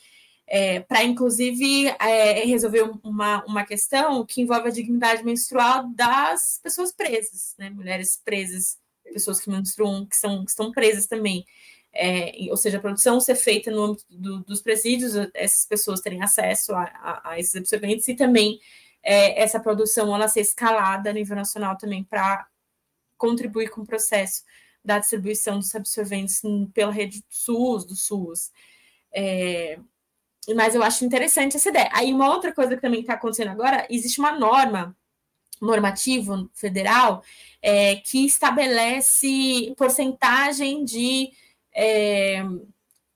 [0.48, 6.92] É, para, inclusive, é, resolver uma, uma questão que envolve a dignidade menstrual das pessoas
[6.92, 7.68] presas, né?
[7.68, 11.44] mulheres presas, pessoas que menstruam, que, são, que estão presas também.
[11.92, 16.22] É, ou seja, a produção ser feita no âmbito do, dos presídios, essas pessoas terem
[16.22, 18.60] acesso a, a, a esses absorventes e também
[19.02, 22.46] é, essa produção ela ser escalada a nível nacional também para
[23.16, 24.44] contribuir com o processo
[24.84, 26.42] da distribuição dos absorventes
[26.74, 28.52] pela rede SUS, do SUS.
[29.12, 29.78] É,
[30.54, 31.90] mas eu acho interessante essa ideia.
[31.92, 34.96] Aí, uma outra coisa que também está acontecendo agora, existe uma norma
[35.60, 37.22] normativo federal
[37.62, 41.30] é, que estabelece porcentagem de,
[41.74, 42.44] é,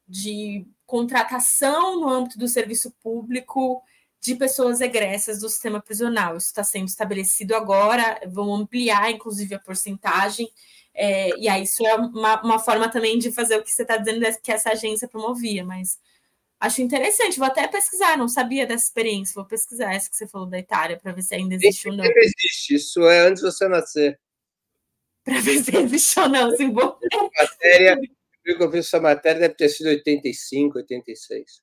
[0.09, 3.83] de contratação no âmbito do serviço público
[4.21, 6.37] de pessoas egressas do sistema prisional.
[6.37, 10.51] Isso está sendo estabelecido agora, vão ampliar, inclusive, a porcentagem.
[10.93, 13.97] É, e aí, isso é uma, uma forma também de fazer o que você está
[13.97, 15.99] dizendo que essa agência promovia, mas
[16.61, 20.47] Acho interessante, vou até pesquisar, não sabia dessa experiência, vou pesquisar essa que você falou
[20.47, 22.05] da Itália, para ver se ainda existe ou não.
[22.05, 24.21] existe, isso é antes de você nascer.
[25.25, 26.99] Para ver se existe ou não, vou...
[27.39, 27.99] Matéria,
[28.45, 31.63] eu que eu fiz essa matéria deve ter sido 85, 86.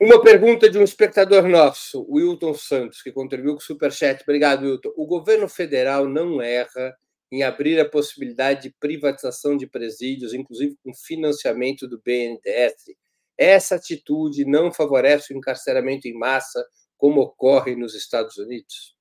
[0.00, 4.22] Uma pergunta de um espectador nosso, Wilton Santos, que contribuiu com o Superchat.
[4.22, 4.92] Obrigado, Wilton.
[4.96, 6.96] O governo federal não erra
[7.30, 12.96] em abrir a possibilidade de privatização de presídios, inclusive com financiamento do BNDES,
[13.38, 16.66] essa atitude não favorece o encarceramento em massa,
[16.96, 18.98] como ocorre nos Estados Unidos?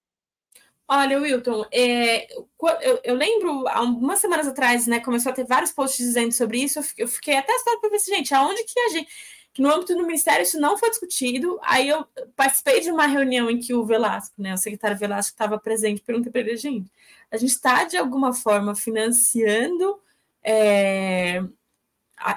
[0.90, 5.74] Olha, Wilton, é, eu, eu, lembro, há umas semanas atrás, né, começou a ter vários
[5.74, 8.90] posts dizendo sobre isso, eu fiquei até assustada para ver se, gente, aonde que a
[8.90, 9.10] gente,
[9.54, 12.08] que no âmbito do Ministério isso não foi discutido, aí eu
[12.38, 16.32] participei de uma reunião em que o Velasco, né, o secretário Velasco estava presente, perguntei
[16.32, 16.90] para ele, gente,
[17.30, 20.00] a gente está, de alguma forma, financiando
[20.42, 21.44] é,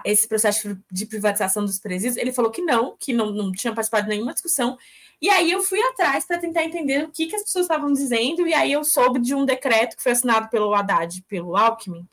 [0.05, 4.05] esse processo de privatização dos presídios, ele falou que não, que não, não tinha participado
[4.05, 4.77] de nenhuma discussão.
[5.21, 8.47] E aí eu fui atrás para tentar entender o que, que as pessoas estavam dizendo,
[8.47, 12.07] e aí eu soube de um decreto que foi assinado pelo Haddad, pelo Alckmin,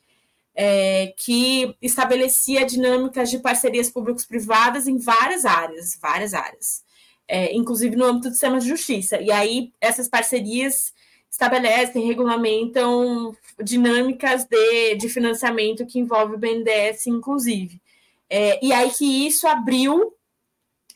[0.54, 6.84] é, que estabelecia dinâmicas de parcerias públicos-privadas em várias áreas, várias áreas,
[7.28, 9.22] é, inclusive no âmbito do sistema de justiça.
[9.22, 10.94] E aí essas parcerias
[11.30, 17.82] estabelecem, regulamentam dinâmicas de, de financiamento que envolve o BNDES, inclusive.
[18.30, 20.14] É, e aí que isso abriu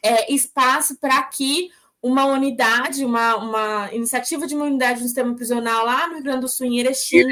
[0.03, 1.69] é, espaço para que
[2.01, 6.41] uma unidade, uma, uma iniciativa de uma unidade do sistema prisional lá no Rio Grande
[6.41, 7.23] do Sul, em Erechim.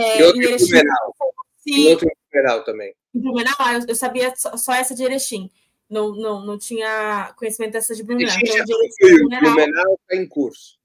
[0.00, 0.74] É, e outro em Erechim.
[1.66, 2.94] E outro em também.
[3.14, 5.50] Em Blumenau, ah, eu, eu sabia só, só, essa de Erechim.
[5.88, 8.34] Não, não, não tinha conhecimento dessa de Blumenau.
[8.42, 10.79] Então, de Erechim, Blumenau está em curso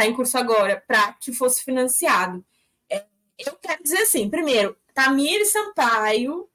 [0.00, 2.44] está em curso agora, para que fosse financiado.
[2.88, 3.04] É,
[3.38, 6.48] eu quero dizer assim, primeiro, Tamir Sampaio,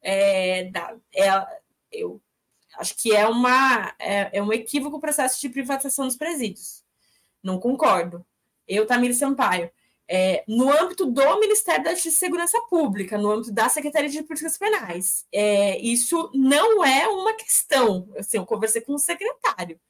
[0.00, 1.28] é, da, é,
[1.92, 2.20] eu
[2.78, 6.82] acho que é, uma, é, é um equívoco o processo de privatização dos presídios.
[7.42, 8.24] Não concordo.
[8.66, 9.70] Eu, Tamir Sampaio.
[10.08, 14.22] É, no âmbito do Ministério da Justiça e Segurança Pública, no âmbito da Secretaria de
[14.22, 15.26] Políticas Penais.
[15.32, 18.08] É, isso não é uma questão.
[18.16, 19.80] Assim, eu conversei com o secretário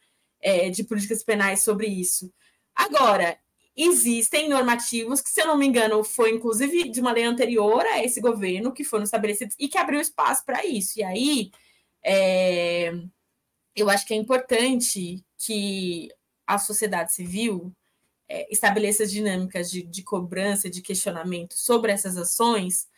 [0.40, 2.32] é, de Políticas Penais sobre isso.
[2.76, 3.38] Agora,
[3.76, 8.04] existem normativos que, se eu não me engano, foi inclusive de uma lei anterior a
[8.04, 10.98] esse governo que foram estabelecidos e que abriu espaço para isso.
[10.98, 11.50] E aí,
[12.04, 12.92] é,
[13.74, 16.08] eu acho que é importante que
[16.46, 17.74] a sociedade civil
[18.28, 22.88] é, estabeleça dinâmicas de, de cobrança, de questionamento sobre essas ações,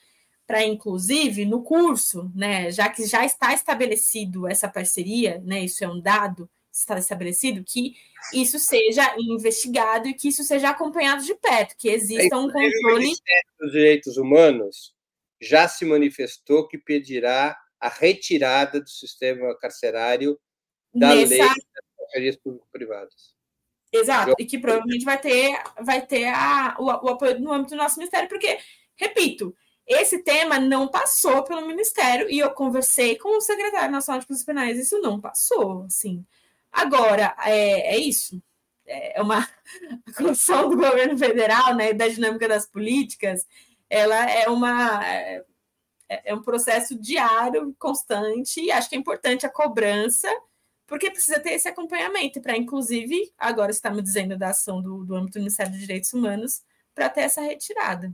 [0.46, 5.88] para inclusive no curso, né, já que já está estabelecido essa parceria, né, isso é
[5.88, 6.48] um dado,
[6.80, 7.94] está estabelecido, que
[8.32, 13.12] isso seja investigado e que isso seja acompanhado de perto, que exista um controle.
[13.60, 14.94] O dos Direitos Humanos
[15.40, 20.38] já se manifestou que pedirá a retirada do sistema carcerário
[20.94, 21.28] da Nessa...
[21.28, 21.54] lei das
[21.96, 23.36] parcerias público-privadas.
[23.92, 27.78] Exato, e que provavelmente vai ter, vai ter a, o, o apoio no âmbito do
[27.78, 28.58] nosso ministério, porque,
[28.96, 29.54] repito,
[29.86, 34.44] esse tema não passou pelo Ministério e eu conversei com o secretário nacional de Polícias
[34.44, 36.26] Penais, isso não passou, assim.
[36.72, 38.42] Agora, é, é isso.
[38.86, 43.46] É uma a construção do governo federal, né, da dinâmica das políticas,
[43.90, 45.42] ela é uma é,
[46.08, 50.28] é um processo diário, constante, e acho que é importante a cobrança,
[50.86, 55.14] porque precisa ter esse acompanhamento para, inclusive, agora está me dizendo da ação do, do
[55.14, 56.62] âmbito do Ministério dos Direitos Humanos,
[56.94, 58.12] para ter essa retirada.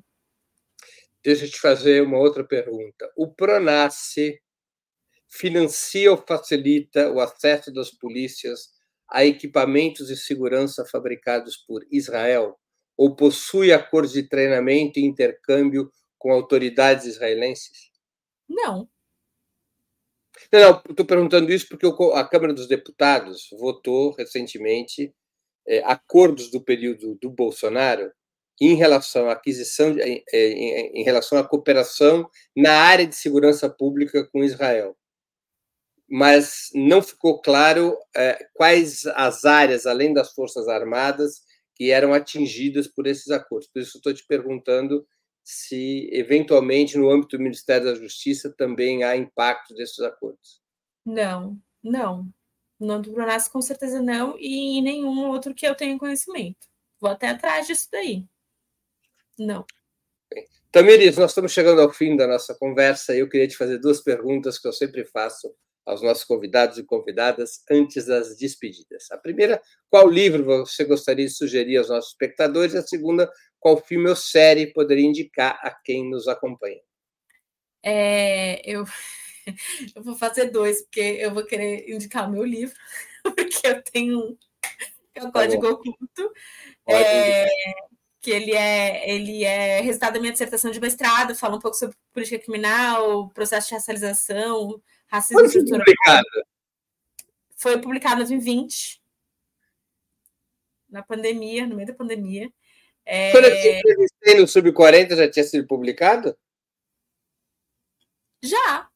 [1.22, 3.10] Deixa eu te fazer uma outra pergunta.
[3.16, 4.38] O Pronace
[5.34, 8.68] financia ou facilita o acesso das polícias
[9.10, 12.56] a equipamentos de segurança fabricados por Israel
[12.96, 17.90] ou possui acordos de treinamento e intercâmbio com autoridades israelenses?
[18.48, 18.88] Não.
[20.52, 25.12] Não, não estou perguntando isso porque a Câmara dos Deputados votou recentemente
[25.66, 28.12] é, acordos do período do Bolsonaro
[28.60, 34.24] em relação à aquisição, em, em, em relação à cooperação na área de segurança pública
[34.30, 34.96] com Israel
[36.16, 41.42] mas não ficou claro é, quais as áreas, além das Forças Armadas,
[41.74, 43.68] que eram atingidas por esses acordos.
[43.68, 45.04] Por isso, estou te perguntando
[45.42, 50.62] se eventualmente no âmbito do Ministério da Justiça também há impacto desses acordos.
[51.04, 52.32] Não, não.
[52.78, 56.68] No âmbito do Pronas, com certeza não, e nenhum outro que eu tenha conhecimento.
[57.00, 58.24] Vou até atrás disso daí.
[59.36, 59.66] Não.
[60.70, 64.00] Tamiris, nós estamos chegando ao fim da nossa conversa e eu queria te fazer duas
[64.00, 65.52] perguntas que eu sempre faço
[65.86, 69.10] aos nossos convidados e convidadas antes das despedidas.
[69.10, 69.60] A primeira,
[69.90, 72.74] qual livro você gostaria de sugerir aos nossos espectadores?
[72.74, 73.30] A segunda,
[73.60, 76.80] qual filme ou série poderia indicar a quem nos acompanha?
[77.82, 78.84] É, eu,
[79.94, 82.76] eu vou fazer dois, porque eu vou querer indicar o meu livro,
[83.22, 84.38] porque eu tenho
[85.14, 86.32] é o tá Código tá Oculto.
[86.88, 87.46] É,
[88.20, 91.96] que ele é, ele é resultado da minha dissertação de mestrado, fala um pouco sobre
[92.12, 94.82] política criminal, processo de racialização,
[95.14, 95.84] racismo Quando estrutural.
[95.84, 96.46] Publicado?
[97.56, 99.00] Foi publicado em 2020,
[100.88, 102.52] na pandemia, no meio da pandemia.
[103.04, 103.30] É...
[103.30, 106.36] Quando eu entrevistei no Sub-40, já tinha sido publicado?
[108.42, 108.90] Já.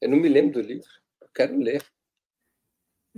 [0.00, 0.88] Eu não me lembro do livro.
[1.20, 1.84] Eu quero ler.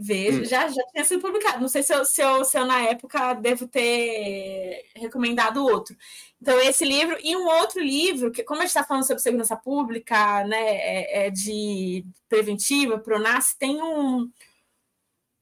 [0.00, 0.44] Vejo, hum.
[0.44, 1.60] já, já tinha sido publicado.
[1.60, 5.96] Não sei se eu, se, eu, se eu, na época, devo ter recomendado outro.
[6.40, 9.56] Então, esse livro e um outro livro, que, como a gente está falando sobre segurança
[9.56, 14.30] pública, né, é, é de preventiva, Pronas, tem um,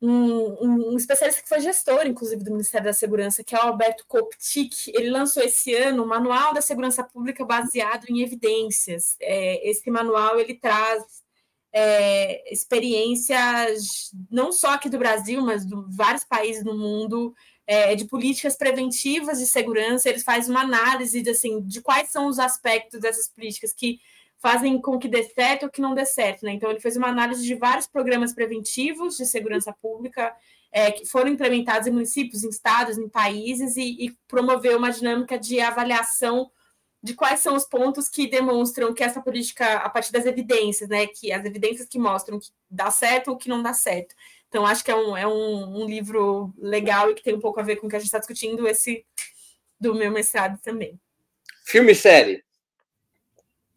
[0.01, 4.07] um, um, especialista que foi gestor, inclusive, do Ministério da Segurança, que é o Alberto
[4.09, 4.91] Koptik.
[4.95, 9.17] Ele lançou esse ano o Manual da Segurança Pública baseado em evidências.
[9.21, 11.26] É, esse manual ele traz
[11.79, 17.35] é, experiências, não só aqui do Brasil, mas de vários países do mundo,
[17.67, 20.09] é, de políticas preventivas de segurança.
[20.09, 24.01] Eles fazem uma análise de, assim, de quais são os aspectos dessas políticas que
[24.39, 26.47] fazem com que dê certo ou que não dê certo.
[26.47, 26.53] Né?
[26.53, 30.35] Então, ele fez uma análise de vários programas preventivos de segurança pública
[30.73, 35.39] é, que foram implementados em municípios, em estados, em países, e, e promoveu uma dinâmica
[35.39, 36.51] de avaliação
[37.07, 41.07] de quais são os pontos que demonstram que essa política, a partir das evidências, né,
[41.07, 44.13] que as evidências que mostram que dá certo ou que não dá certo.
[44.49, 47.61] Então, acho que é um, é um, um livro legal e que tem um pouco
[47.61, 49.07] a ver com o que a gente está discutindo, esse
[49.79, 50.99] do meu mestrado também.
[51.65, 52.45] Filme série.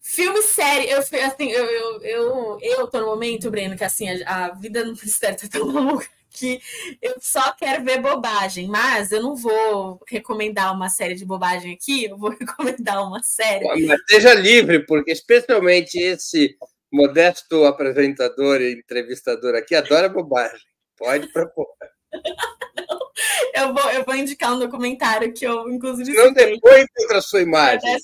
[0.02, 4.46] Filme série, eu, assim, eu, eu, eu, eu tô no momento, Breno, que assim, a,
[4.46, 6.60] a vida no Ministério tá tão louca que
[7.02, 12.06] eu só quero ver bobagem, mas eu não vou recomendar uma série de bobagem aqui,
[12.06, 13.66] eu vou recomendar uma série.
[13.86, 16.56] Mas seja livre, porque especialmente esse
[16.92, 20.60] modesto apresentador e entrevistador aqui adora bobagem.
[20.98, 21.68] Pode propor.
[23.56, 26.14] eu, vou, eu vou indicar um documentário que eu, inclusive.
[26.14, 27.98] Não depois contra a sua imagem.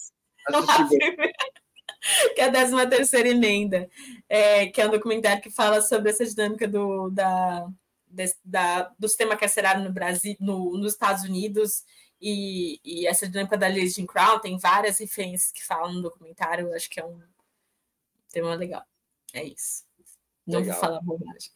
[2.35, 3.89] que é a 13 terceira emenda,
[4.29, 7.67] é, que é um documentário que fala sobre essa dinâmica do, da,
[8.43, 11.83] da, do sistema carcerário no Brasil, no, nos Estados Unidos
[12.21, 16.73] e, e, essa dinâmica da lei Jim Crown, tem várias referências que falam no documentário,
[16.73, 17.21] acho que é um
[18.31, 18.83] tema legal.
[19.33, 19.83] É isso.
[20.47, 20.73] Não legal.
[20.73, 21.51] vou falar bobagem.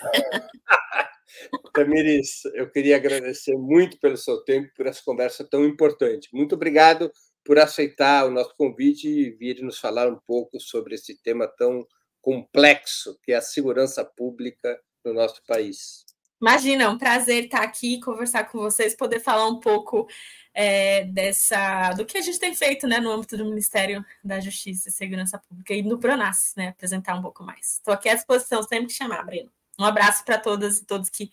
[1.72, 6.28] Tamiris, eu queria agradecer muito pelo seu tempo, por essa conversa tão importante.
[6.32, 7.12] Muito obrigado
[7.44, 11.86] por aceitar o nosso convite e vir nos falar um pouco sobre esse tema tão
[12.20, 16.04] complexo que é a segurança pública no nosso país.
[16.40, 20.08] Imagina, é um prazer estar aqui, conversar com vocês, poder falar um pouco
[20.54, 24.88] é, dessa do que a gente tem feito né, no âmbito do Ministério da Justiça
[24.88, 27.74] e Segurança Pública e no Pronas, né, apresentar um pouco mais.
[27.74, 29.50] Estou aqui à disposição, sempre que chamar, Breno.
[29.78, 31.30] Um abraço para todas e todos que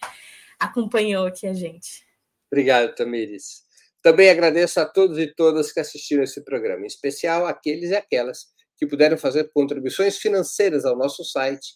[0.59, 2.05] acompanhou aqui a gente.
[2.51, 3.63] Obrigado, Tamires.
[4.01, 8.47] Também agradeço a todos e todas que assistiram esse programa, em especial aqueles e aquelas
[8.78, 11.76] que puderam fazer contribuições financeiras ao nosso site